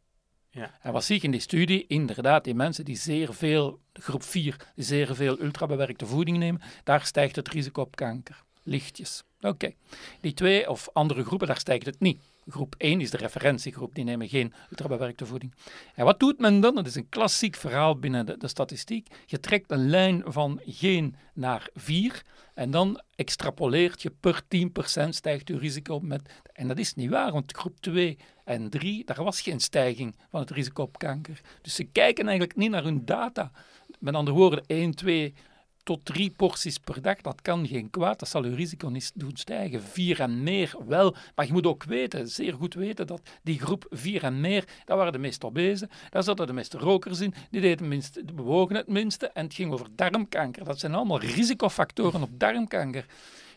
Ja. 0.50 0.78
En 0.82 0.92
wat 0.92 1.04
zie 1.04 1.16
ik 1.16 1.22
in 1.22 1.30
die 1.30 1.40
studie? 1.40 1.84
Inderdaad, 1.86 2.44
die 2.44 2.54
mensen 2.54 2.84
die 2.84 2.96
zeer 2.96 3.34
veel, 3.34 3.80
groep 3.92 4.22
4, 4.22 4.56
die 4.74 4.84
zeer 4.84 5.14
veel 5.14 5.40
ultrabewerkte 5.40 6.06
voeding 6.06 6.36
nemen, 6.36 6.60
daar 6.84 7.04
stijgt 7.04 7.36
het 7.36 7.48
risico 7.48 7.80
op 7.80 7.96
kanker. 7.96 8.44
Lichtjes. 8.62 9.22
Oké. 9.40 9.72
Die 10.20 10.34
twee 10.34 10.70
of 10.70 10.88
andere 10.92 11.24
groepen, 11.24 11.46
daar 11.46 11.58
stijgt 11.58 11.86
het 11.86 12.00
niet. 12.00 12.20
Groep 12.50 12.74
1 12.78 13.00
is 13.00 13.10
de 13.10 13.16
referentiegroep, 13.16 13.94
die 13.94 14.04
nemen 14.04 14.28
geen 14.28 14.52
ultrabewerkte 14.70 15.26
voeding. 15.26 15.54
En 15.94 16.04
wat 16.04 16.20
doet 16.20 16.38
men 16.38 16.60
dan? 16.60 16.74
Dat 16.74 16.86
is 16.86 16.94
een 16.94 17.08
klassiek 17.08 17.56
verhaal 17.56 17.98
binnen 17.98 18.26
de, 18.26 18.36
de 18.36 18.48
statistiek. 18.48 19.08
Je 19.26 19.40
trekt 19.40 19.70
een 19.70 19.88
lijn 19.88 20.22
van 20.26 20.60
geen 20.64 21.16
naar 21.32 21.68
4 21.74 22.22
en 22.54 22.70
dan 22.70 23.00
extrapoleert 23.14 24.02
je 24.02 24.10
per 24.20 24.42
10% 25.04 25.08
stijgt 25.08 25.48
je 25.48 25.58
risico 25.58 26.00
met... 26.00 26.42
En 26.52 26.68
dat 26.68 26.78
is 26.78 26.94
niet 26.94 27.10
waar, 27.10 27.32
want 27.32 27.56
groep 27.56 27.80
2 27.80 28.18
en 28.44 28.70
3, 28.70 29.04
daar 29.04 29.24
was 29.24 29.40
geen 29.40 29.60
stijging 29.60 30.16
van 30.30 30.40
het 30.40 30.50
risico 30.50 30.82
op 30.82 30.98
kanker. 30.98 31.40
Dus 31.62 31.74
ze 31.74 31.84
kijken 31.84 32.26
eigenlijk 32.28 32.58
niet 32.58 32.70
naar 32.70 32.84
hun 32.84 33.04
data. 33.04 33.50
Met 33.98 34.14
andere 34.14 34.36
woorden, 34.36 34.64
1, 34.66 34.94
2 34.94 35.34
tot 35.88 36.04
3 36.04 36.30
porties 36.36 36.78
per 36.78 37.02
dag, 37.02 37.20
dat 37.20 37.42
kan 37.42 37.66
geen 37.66 37.90
kwaad. 37.90 38.18
Dat 38.18 38.28
zal 38.28 38.42
uw 38.42 38.54
risico 38.54 38.88
niet 38.88 39.12
doen 39.14 39.36
stijgen. 39.36 39.82
4 39.82 40.20
en 40.20 40.42
meer 40.42 40.74
wel. 40.86 41.14
Maar 41.34 41.46
je 41.46 41.52
moet 41.52 41.66
ook 41.66 41.84
weten, 41.84 42.28
zeer 42.28 42.54
goed 42.54 42.74
weten, 42.74 43.06
dat 43.06 43.20
die 43.42 43.58
groep 43.58 43.86
4 43.90 44.22
en 44.24 44.40
meer, 44.40 44.64
dat 44.84 44.96
waren 44.96 45.12
de 45.12 45.18
meest 45.18 45.44
obese. 45.44 45.88
Daar 46.10 46.22
zaten 46.22 46.46
de 46.46 46.52
meeste 46.52 46.78
rokers 46.78 47.20
in. 47.20 47.34
Die 47.50 47.60
deden 47.60 47.88
minste, 47.88 48.24
bewogen 48.34 48.76
het 48.76 48.88
minste. 48.88 49.26
En 49.26 49.44
het 49.44 49.54
ging 49.54 49.72
over 49.72 49.86
darmkanker. 49.90 50.64
Dat 50.64 50.78
zijn 50.78 50.94
allemaal 50.94 51.20
risicofactoren 51.20 52.22
op 52.22 52.30
darmkanker. 52.32 53.06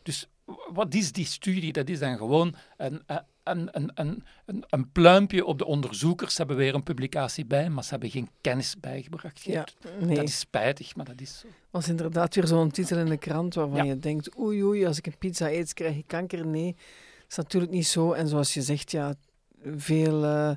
Dus 0.03 0.27
wat 0.73 0.93
is 0.93 1.11
die 1.11 1.25
studie? 1.25 1.71
Dat 1.71 1.89
is 1.89 1.99
dan 1.99 2.17
gewoon 2.17 2.55
een, 2.77 3.01
een, 3.43 3.69
een, 3.71 3.91
een, 3.95 4.23
een, 4.69 4.91
pluimpje 4.91 5.45
op 5.45 5.57
de 5.57 5.65
onderzoekers. 5.65 6.31
Ze 6.31 6.37
hebben 6.37 6.57
weer 6.57 6.75
een 6.75 6.83
publicatie 6.83 7.45
bij, 7.45 7.69
maar 7.69 7.83
ze 7.83 7.89
hebben 7.89 8.09
geen 8.09 8.29
kennis 8.41 8.79
bijgebracht. 8.79 9.41
Ja, 9.43 9.67
nee. 9.99 10.15
Dat 10.15 10.27
is 10.27 10.39
spijtig, 10.39 10.95
maar 10.95 11.05
dat 11.05 11.21
is 11.21 11.39
zo. 11.39 11.47
was 11.69 11.87
inderdaad 11.87 12.35
weer 12.35 12.47
zo'n 12.47 12.71
titel 12.71 12.97
in 12.97 13.05
de 13.05 13.17
krant 13.17 13.53
waarvan 13.53 13.77
Ja. 13.77 13.83
je 13.83 13.99
denkt, 13.99 14.39
oei 14.39 14.63
oei, 14.63 14.85
als 14.85 14.97
ik 14.97 15.05
een 15.05 15.17
pizza 15.17 15.49
eet, 15.49 15.73
krijg 15.73 15.95
ik 15.97 16.07
kanker. 16.07 16.45
Nee, 16.45 16.71
dat 16.73 17.25
is 17.29 17.35
natuurlijk 17.35 17.71
niet 17.71 17.87
zo. 17.87 18.11
En 18.11 18.27
zoals 18.27 18.53
je 18.53 18.61
zegt, 18.61 18.91
ja, 18.91 19.13
veel, 19.75 20.23
eh, 20.23 20.51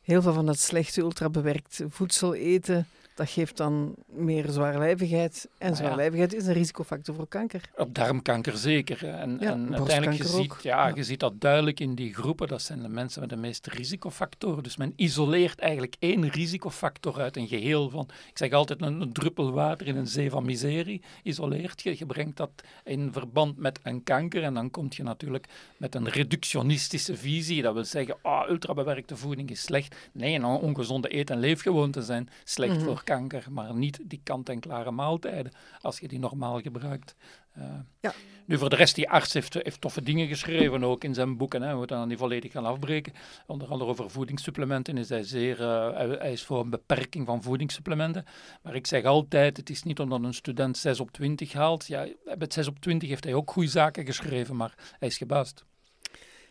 heel 0.00 0.22
veel 0.22 0.32
van 0.32 0.46
dat 0.46 0.58
slechte 0.58 1.00
ultrabewerkt 1.00 1.80
voedsel 1.88 2.34
eten, 2.34 2.86
dat 3.20 3.30
geeft 3.30 3.56
dan 3.56 3.94
meer 4.06 4.46
zwaarlijvigheid. 4.50 5.48
En 5.58 5.68
ja. 5.68 5.74
zwaarlijvigheid 5.74 6.34
is 6.34 6.46
een 6.46 6.52
risicofactor 6.52 7.14
voor 7.14 7.28
kanker. 7.28 7.60
Op 7.76 7.94
darmkanker 7.94 8.56
zeker. 8.56 9.08
En, 9.08 9.36
Ja, 9.40 9.50
en 9.50 9.74
uiteindelijk, 9.76 10.18
je 10.22 10.28
ziet, 10.28 10.54
ja, 10.62 10.88
Ja. 10.88 10.94
je 10.94 11.04
ziet 11.04 11.20
dat 11.20 11.40
duidelijk 11.40 11.80
in 11.80 11.94
die 11.94 12.14
groepen. 12.14 12.48
Dat 12.48 12.62
zijn 12.62 12.82
de 12.82 12.88
mensen 12.88 13.20
met 13.20 13.30
de 13.30 13.36
meeste 13.36 13.70
risicofactoren. 13.70 14.62
Dus 14.62 14.76
men 14.76 14.92
isoleert 14.96 15.58
eigenlijk 15.58 15.96
één 15.98 16.28
risicofactor 16.28 17.20
uit 17.20 17.36
een 17.36 17.48
geheel 17.48 17.90
van, 17.90 18.08
ik 18.30 18.38
zeg 18.38 18.52
altijd, 18.52 18.82
een, 18.82 19.00
een 19.00 19.12
druppel 19.12 19.52
water 19.52 19.86
in 19.86 19.96
een 19.96 20.06
zee 20.06 20.30
van 20.30 20.44
miserie. 20.44 21.02
Isoleert 21.22 21.82
je. 21.82 21.94
Je 21.98 22.06
brengt 22.06 22.36
dat 22.36 22.50
in 22.84 23.12
verband 23.12 23.56
met 23.58 23.78
een 23.82 24.02
kanker. 24.02 24.42
En 24.42 24.54
dan 24.54 24.70
kom 24.70 24.86
je 24.90 25.02
natuurlijk 25.02 25.46
met 25.76 25.94
een 25.94 26.08
reductionistische 26.08 27.16
visie. 27.16 27.62
Dat 27.62 27.74
wil 27.74 27.84
zeggen, 27.84 28.16
ah, 28.22 28.48
ultrabewerkte 28.50 29.16
voeding 29.16 29.50
is 29.50 29.60
slecht. 29.62 29.96
Nee, 30.12 30.34
een 30.34 30.44
ongezonde 30.44 31.16
eet- 31.16 31.30
en 31.30 31.38
leefgewoonten 31.38 32.02
zijn 32.02 32.28
slecht 32.44 32.76
Mhm. 32.76 32.84
voor 32.84 33.04
kanker, 33.10 33.46
maar 33.50 33.74
niet 33.74 33.98
die 34.02 34.20
kant-en-klare 34.22 34.90
maaltijden 34.90 35.52
als 35.80 35.98
je 35.98 36.08
die 36.08 36.18
normaal 36.18 36.60
gebruikt. 36.60 37.14
Uh, 37.58 37.64
ja. 38.00 38.12
Nu, 38.46 38.58
voor 38.58 38.70
de 38.70 38.76
rest, 38.76 38.94
die 38.94 39.10
arts 39.10 39.32
heeft, 39.32 39.54
heeft 39.54 39.80
toffe 39.80 40.02
dingen 40.02 40.28
geschreven, 40.28 40.84
ook 40.84 41.04
in 41.04 41.14
zijn 41.14 41.36
boeken. 41.36 41.62
Hè. 41.62 41.70
We 41.70 41.76
moeten 41.76 41.96
dan 41.96 42.08
niet 42.08 42.18
volledig 42.18 42.52
gaan 42.52 42.64
afbreken. 42.64 43.12
Onder 43.46 43.68
andere 43.68 43.90
over 43.90 44.10
voedingssupplementen 44.10 44.98
is 44.98 45.08
hij 45.08 45.22
zeer... 45.22 45.60
Uh, 45.60 46.18
hij 46.18 46.32
is 46.32 46.42
voor 46.42 46.60
een 46.60 46.70
beperking 46.70 47.26
van 47.26 47.42
voedingssupplementen. 47.42 48.24
Maar 48.62 48.74
ik 48.74 48.86
zeg 48.86 49.04
altijd, 49.04 49.56
het 49.56 49.70
is 49.70 49.82
niet 49.82 50.00
omdat 50.00 50.22
een 50.22 50.34
student 50.34 50.78
6 50.78 51.00
op 51.00 51.10
20 51.10 51.52
haalt. 51.52 51.86
Ja, 51.86 52.06
met 52.38 52.52
6 52.52 52.66
op 52.66 52.78
20 52.80 53.08
heeft 53.08 53.24
hij 53.24 53.34
ook 53.34 53.50
goede 53.50 53.68
zaken 53.68 54.04
geschreven, 54.06 54.56
maar 54.56 54.74
hij 54.98 55.08
is 55.08 55.18
gebuist. 55.18 55.64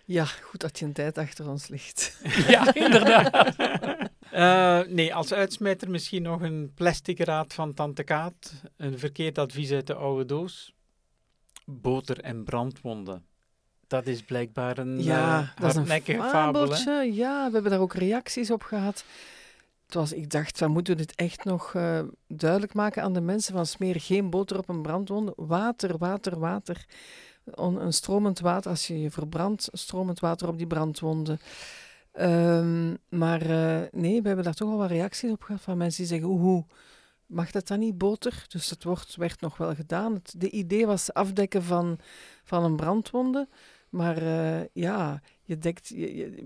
Ja, 0.06 0.26
goed 0.26 0.60
dat 0.60 0.80
je 0.80 0.86
een 0.86 0.94
tijd 0.94 1.18
achter 1.18 1.50
ons 1.50 1.68
ligt. 1.68 2.22
ja, 2.48 2.74
inderdaad. 2.74 3.56
Uh, 4.34 4.80
nee, 4.88 5.16
als 5.16 5.34
uitsmijter 5.34 5.90
misschien 5.90 6.22
nog 6.22 6.42
een 6.42 6.72
plastic 6.76 7.20
raad 7.20 7.54
van 7.54 7.74
Tante 7.74 8.04
Kaat. 8.04 8.54
Een 8.78 9.00
verkeerd 9.00 9.38
advies 9.38 9.72
uit 9.72 9.88
de 9.88 9.94
oude 9.94 10.26
doos. 10.26 10.74
Boter 11.66 12.20
en 12.20 12.44
brandwonden. 12.44 13.26
Dat 13.88 14.08
is 14.08 14.22
blijkbaar 14.22 14.78
een 14.78 15.04
ja, 15.04 15.42
uh, 15.42 15.48
dat 15.56 15.70
is 15.70 15.76
een 16.08 16.22
fabeltje. 16.22 17.14
Ja, 17.14 17.48
we 17.48 17.54
hebben 17.54 17.72
daar 17.72 17.80
ook 17.80 17.94
reacties 17.94 18.52
op 18.52 18.64
gehad. 18.64 19.04
Het 19.86 19.94
was, 19.94 20.14
ik 20.14 20.30
dacht, 20.30 20.58
van 20.58 20.72
moeten 20.72 20.96
we 20.96 21.06
dit 21.06 21.16
echt 21.16 21.44
nog 21.44 21.74
uh, 21.74 22.00
duidelijk 22.28 22.74
maken 22.74 23.04
aan 23.04 23.14
de 23.14 23.22
mensen 23.22 23.54
van 23.54 23.66
smeer 23.66 24.00
geen 24.00 24.30
boter 24.30 24.58
op 24.58 24.70
een 24.70 24.82
brandwonde. 24.82 25.34
Water, 25.36 25.98
water, 25.98 26.40
water. 26.40 26.86
een 27.44 27.94
stromend 27.94 28.40
water, 28.40 28.72
als 28.72 28.88
je 28.88 29.02
je 29.02 29.12
verbrandt, 29.12 29.70
stromend 29.72 30.20
water 30.20 30.48
op 30.48 30.58
die 30.58 30.68
brandwonden. 30.68 31.40
Um, 32.22 32.98
maar 33.10 33.50
uh, 33.50 33.82
nee, 33.92 34.22
we 34.22 34.28
hebben 34.28 34.46
daar 34.46 34.54
toch 34.54 34.72
al 34.72 34.78
wat 34.78 34.90
reacties 34.90 35.32
op 35.32 35.44
gehad 35.44 35.62
van 35.62 35.78
mensen 35.78 35.98
die 35.98 36.12
zeggen, 36.12 36.30
hoe 36.30 36.66
mag 37.26 37.52
dat 37.52 37.68
dan 37.68 37.80
niet 37.80 37.98
boter? 37.98 38.46
Dus 38.48 38.70
het 38.70 38.84
wordt, 38.84 39.16
werd 39.16 39.42
nog 39.42 39.58
wel 39.58 39.76
gedaan. 39.76 40.14
Het 40.14 40.34
de 40.38 40.50
idee 40.50 40.86
was 40.86 41.14
afdekken 41.14 41.64
van, 41.64 42.00
van 42.44 42.64
een 42.64 42.76
brandwonde. 42.76 43.48
Maar 43.90 44.24
uh, 44.24 44.66
ja, 44.74 45.22
je 45.44 45.58
dekt, 45.58 45.88
je, 45.88 46.44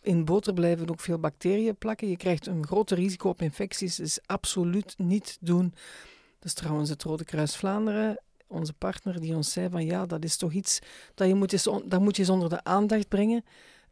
in 0.00 0.24
boter 0.24 0.54
blijven 0.54 0.90
ook 0.90 1.00
veel 1.00 1.18
bacteriën 1.18 1.76
plakken. 1.76 2.08
Je 2.08 2.16
krijgt 2.16 2.46
een 2.46 2.66
groter 2.66 2.96
risico 2.96 3.28
op 3.28 3.42
infecties. 3.42 3.96
Dus 3.96 4.18
absoluut 4.26 4.94
niet 4.98 5.36
doen. 5.40 5.74
Is 6.40 6.54
trouwens 6.54 6.90
het 6.90 7.02
Rode 7.02 7.24
Kruis 7.24 7.56
Vlaanderen, 7.56 8.20
onze 8.46 8.72
partner, 8.72 9.20
die 9.20 9.34
ons 9.34 9.52
zei 9.52 9.68
van 9.70 9.84
ja, 9.84 10.06
dat 10.06 10.24
is 10.24 10.36
toch 10.36 10.52
iets 10.52 10.78
dat 11.14 11.28
je 11.28 11.34
moet 11.34 11.52
eens, 11.52 11.68
dat 11.84 12.00
moet 12.00 12.16
je 12.16 12.22
eens 12.22 12.30
onder 12.30 12.48
de 12.48 12.64
aandacht 12.64 13.08
brengen. 13.08 13.44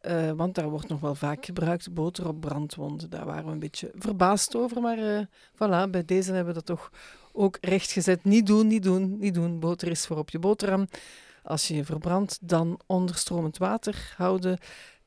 Uh, 0.07 0.31
want 0.31 0.55
daar 0.55 0.69
wordt 0.69 0.87
nog 0.87 0.99
wel 0.99 1.15
vaak 1.15 1.45
gebruikt 1.45 1.93
boter 1.93 2.27
op 2.27 2.41
brandwonden. 2.41 3.09
Daar 3.09 3.25
waren 3.25 3.45
we 3.45 3.51
een 3.51 3.59
beetje 3.59 3.91
verbaasd 3.95 4.55
over. 4.55 4.81
Maar 4.81 4.97
uh, 4.97 5.19
voilà, 5.53 5.89
bij 5.89 6.05
deze 6.05 6.33
hebben 6.33 6.53
we 6.53 6.59
dat 6.59 6.65
toch 6.65 6.91
ook 7.31 7.57
rechtgezet. 7.61 8.23
Niet 8.23 8.47
doen, 8.47 8.67
niet 8.67 8.83
doen, 8.83 9.17
niet 9.19 9.33
doen. 9.33 9.59
Boter 9.59 9.87
is 9.87 10.05
voor 10.05 10.17
op 10.17 10.29
je 10.29 10.39
boterham. 10.39 10.87
Als 11.43 11.67
je 11.67 11.75
je 11.75 11.85
verbrandt, 11.85 12.37
dan 12.41 12.79
onder 12.85 13.15
stromend 13.15 13.57
water 13.57 14.13
houden. 14.17 14.57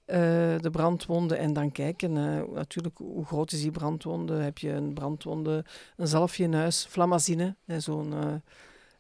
Uh, 0.07 0.17
de 0.59 0.69
brandwonden 0.71 1.39
en 1.39 1.53
dan 1.53 1.73
kijken 1.73 2.13
natuurlijk 2.53 2.99
hoe 2.99 3.25
groot 3.25 3.53
is 3.53 3.61
die 3.61 3.71
brandwonde. 3.71 4.35
Heb 4.35 4.59
je 4.59 4.71
een 4.71 4.95
brandwonde, 4.95 5.65
een 5.97 6.09
zalfje 6.09 6.45
in 6.45 6.55
huis, 6.55 6.87
flamazine, 6.89 7.57
zo'n 7.67 8.43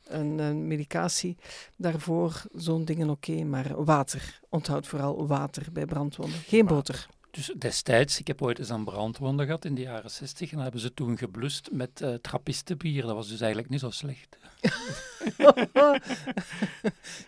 een, 0.04 0.38
een 0.38 0.66
medicatie 0.66 1.36
daarvoor, 1.76 2.42
zo'n 2.54 2.84
dingen 2.84 3.10
oké. 3.10 3.44
maar 3.44 3.84
water, 3.84 4.40
onthoud 4.48 4.86
vooral 4.86 5.26
water 5.26 5.66
bij 5.72 5.86
brandwonden. 5.86 6.38
Geen 6.38 6.66
boter. 6.66 7.06
Dus 7.34 7.52
destijds, 7.58 8.18
ik 8.18 8.26
heb 8.26 8.42
ooit 8.42 8.58
eens 8.58 8.68
een 8.68 8.84
brandwonde 8.84 9.44
gehad 9.44 9.64
in 9.64 9.74
de 9.74 9.80
jaren 9.80 10.10
60 10.10 10.52
en 10.52 10.58
hebben 10.58 10.80
ze 10.80 10.94
toen 10.94 11.18
geblust 11.18 11.68
met 11.72 12.00
uh, 12.02 12.14
trappistenbier. 12.14 13.02
Dat 13.02 13.14
was 13.14 13.28
dus 13.28 13.40
eigenlijk 13.40 13.70
niet 13.70 13.80
zo 13.80 13.90
slecht. 13.90 14.36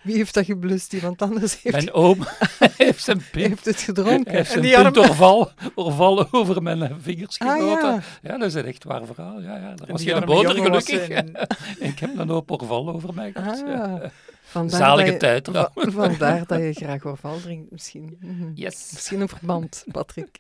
Wie 0.03 0.17
heeft 0.17 0.35
dat 0.35 0.45
geblust? 0.45 0.93
Iemand 0.93 1.23
anders 1.23 1.63
heeft... 1.63 1.77
Mijn 1.77 1.93
oom 1.93 2.27
heeft 2.77 3.05
zijn 3.05 3.23
pint. 3.31 3.47
Heeft 3.47 3.65
het 3.65 3.81
gedronken. 3.81 4.33
Heeft 4.33 4.51
zijn 4.51 4.61
pint 4.61 4.97
arm... 4.97 5.49
orval, 5.75 6.33
over 6.33 6.63
mijn 6.63 7.01
vingers 7.01 7.39
ah, 7.39 7.53
genoten. 7.53 7.93
ja. 7.93 8.03
ja. 8.23 8.39
dat 8.39 8.49
is 8.49 8.55
een 8.55 8.67
echt 8.67 8.85
waar 8.85 9.07
verhaal. 9.07 9.41
Ja, 9.41 9.57
ja. 9.57 9.75
Dat 9.75 9.89
was 9.89 10.03
geen 10.03 10.25
boter, 10.25 10.55
gelukkig. 10.55 11.09
ik 11.91 11.99
heb 11.99 12.19
een 12.19 12.29
hoop 12.29 12.51
orval 12.51 12.89
over 12.89 13.15
mij 13.15 13.33
gehad. 13.33 13.65
Ah. 13.67 14.05
Vandaar 14.47 14.79
Zalige 14.79 15.13
je, 15.13 15.17
tijd. 15.17 15.49
Vandaar 15.75 16.47
dat 16.47 16.59
je 16.59 16.73
graag 16.73 17.05
orval 17.05 17.41
drinkt 17.41 17.71
misschien. 17.71 18.19
Yes. 18.55 18.91
Misschien 18.93 19.21
een 19.21 19.29
verband, 19.29 19.85
Patrick. 19.93 20.39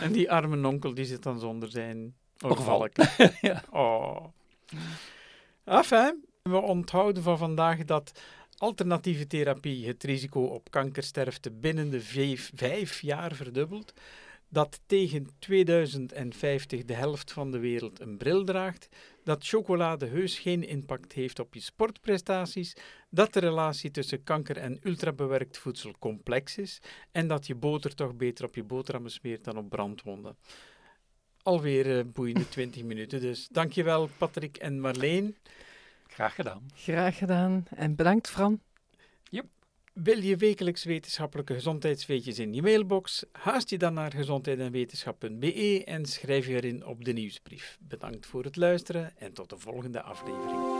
En 0.00 0.12
die 0.12 0.32
arme 0.32 0.66
onkel 0.68 0.94
die 0.94 1.04
zit 1.04 1.22
dan 1.22 1.38
zonder 1.38 1.70
zijn 1.70 2.14
orval. 2.40 2.88
ja. 3.40 3.62
Oh. 3.70 4.24
Enfin, 5.64 6.24
we 6.42 6.60
onthouden 6.60 7.22
van 7.22 7.38
vandaag 7.38 7.84
dat 7.84 8.20
alternatieve 8.56 9.26
therapie 9.26 9.86
het 9.86 10.02
risico 10.02 10.40
op 10.42 10.70
kankersterfte 10.70 11.50
binnen 11.50 11.90
de 11.90 12.00
vijf, 12.00 12.50
vijf 12.54 13.00
jaar 13.00 13.34
verdubbelt 13.34 13.92
dat 14.52 14.80
tegen 14.86 15.28
2050 15.38 16.84
de 16.84 16.94
helft 16.94 17.32
van 17.32 17.50
de 17.50 17.58
wereld 17.58 18.00
een 18.00 18.16
bril 18.16 18.44
draagt, 18.44 18.88
dat 19.24 19.46
chocolade 19.46 20.06
heus 20.06 20.38
geen 20.38 20.68
impact 20.68 21.12
heeft 21.12 21.38
op 21.38 21.54
je 21.54 21.60
sportprestaties, 21.60 22.76
dat 23.10 23.32
de 23.32 23.40
relatie 23.40 23.90
tussen 23.90 24.24
kanker 24.24 24.56
en 24.56 24.78
ultrabewerkt 24.82 25.58
voedsel 25.58 25.94
complex 25.98 26.58
is 26.58 26.80
en 27.12 27.26
dat 27.26 27.46
je 27.46 27.54
boter 27.54 27.94
toch 27.94 28.16
beter 28.16 28.44
op 28.44 28.54
je 28.54 28.64
boterhammen 28.64 29.10
smeert 29.10 29.44
dan 29.44 29.58
op 29.58 29.68
brandwonden. 29.68 30.36
Alweer 31.42 31.98
uh, 31.98 32.04
boeiende 32.12 32.48
20 32.58 32.82
minuten, 32.82 33.20
dus 33.20 33.48
dankjewel 33.48 34.08
Patrick 34.18 34.56
en 34.56 34.80
Marleen. 34.80 35.36
Graag 36.06 36.34
gedaan. 36.34 36.66
Graag 36.74 37.18
gedaan 37.18 37.64
en 37.70 37.94
bedankt 37.94 38.30
Fran. 38.30 38.60
Wil 39.92 40.18
je 40.18 40.36
wekelijks 40.36 40.84
wetenschappelijke 40.84 41.54
gezondheidsweetjes 41.54 42.38
in 42.38 42.54
je 42.54 42.62
mailbox? 42.62 43.24
Haast 43.32 43.70
je 43.70 43.78
dan 43.78 43.94
naar 43.94 44.12
gezondheidenwetenschap.be 44.12 45.82
en 45.84 46.06
schrijf 46.06 46.46
je 46.46 46.54
erin 46.54 46.86
op 46.86 47.04
de 47.04 47.12
nieuwsbrief. 47.12 47.78
Bedankt 47.80 48.26
voor 48.26 48.44
het 48.44 48.56
luisteren 48.56 49.12
en 49.18 49.32
tot 49.32 49.50
de 49.50 49.58
volgende 49.58 50.02
aflevering. 50.02 50.71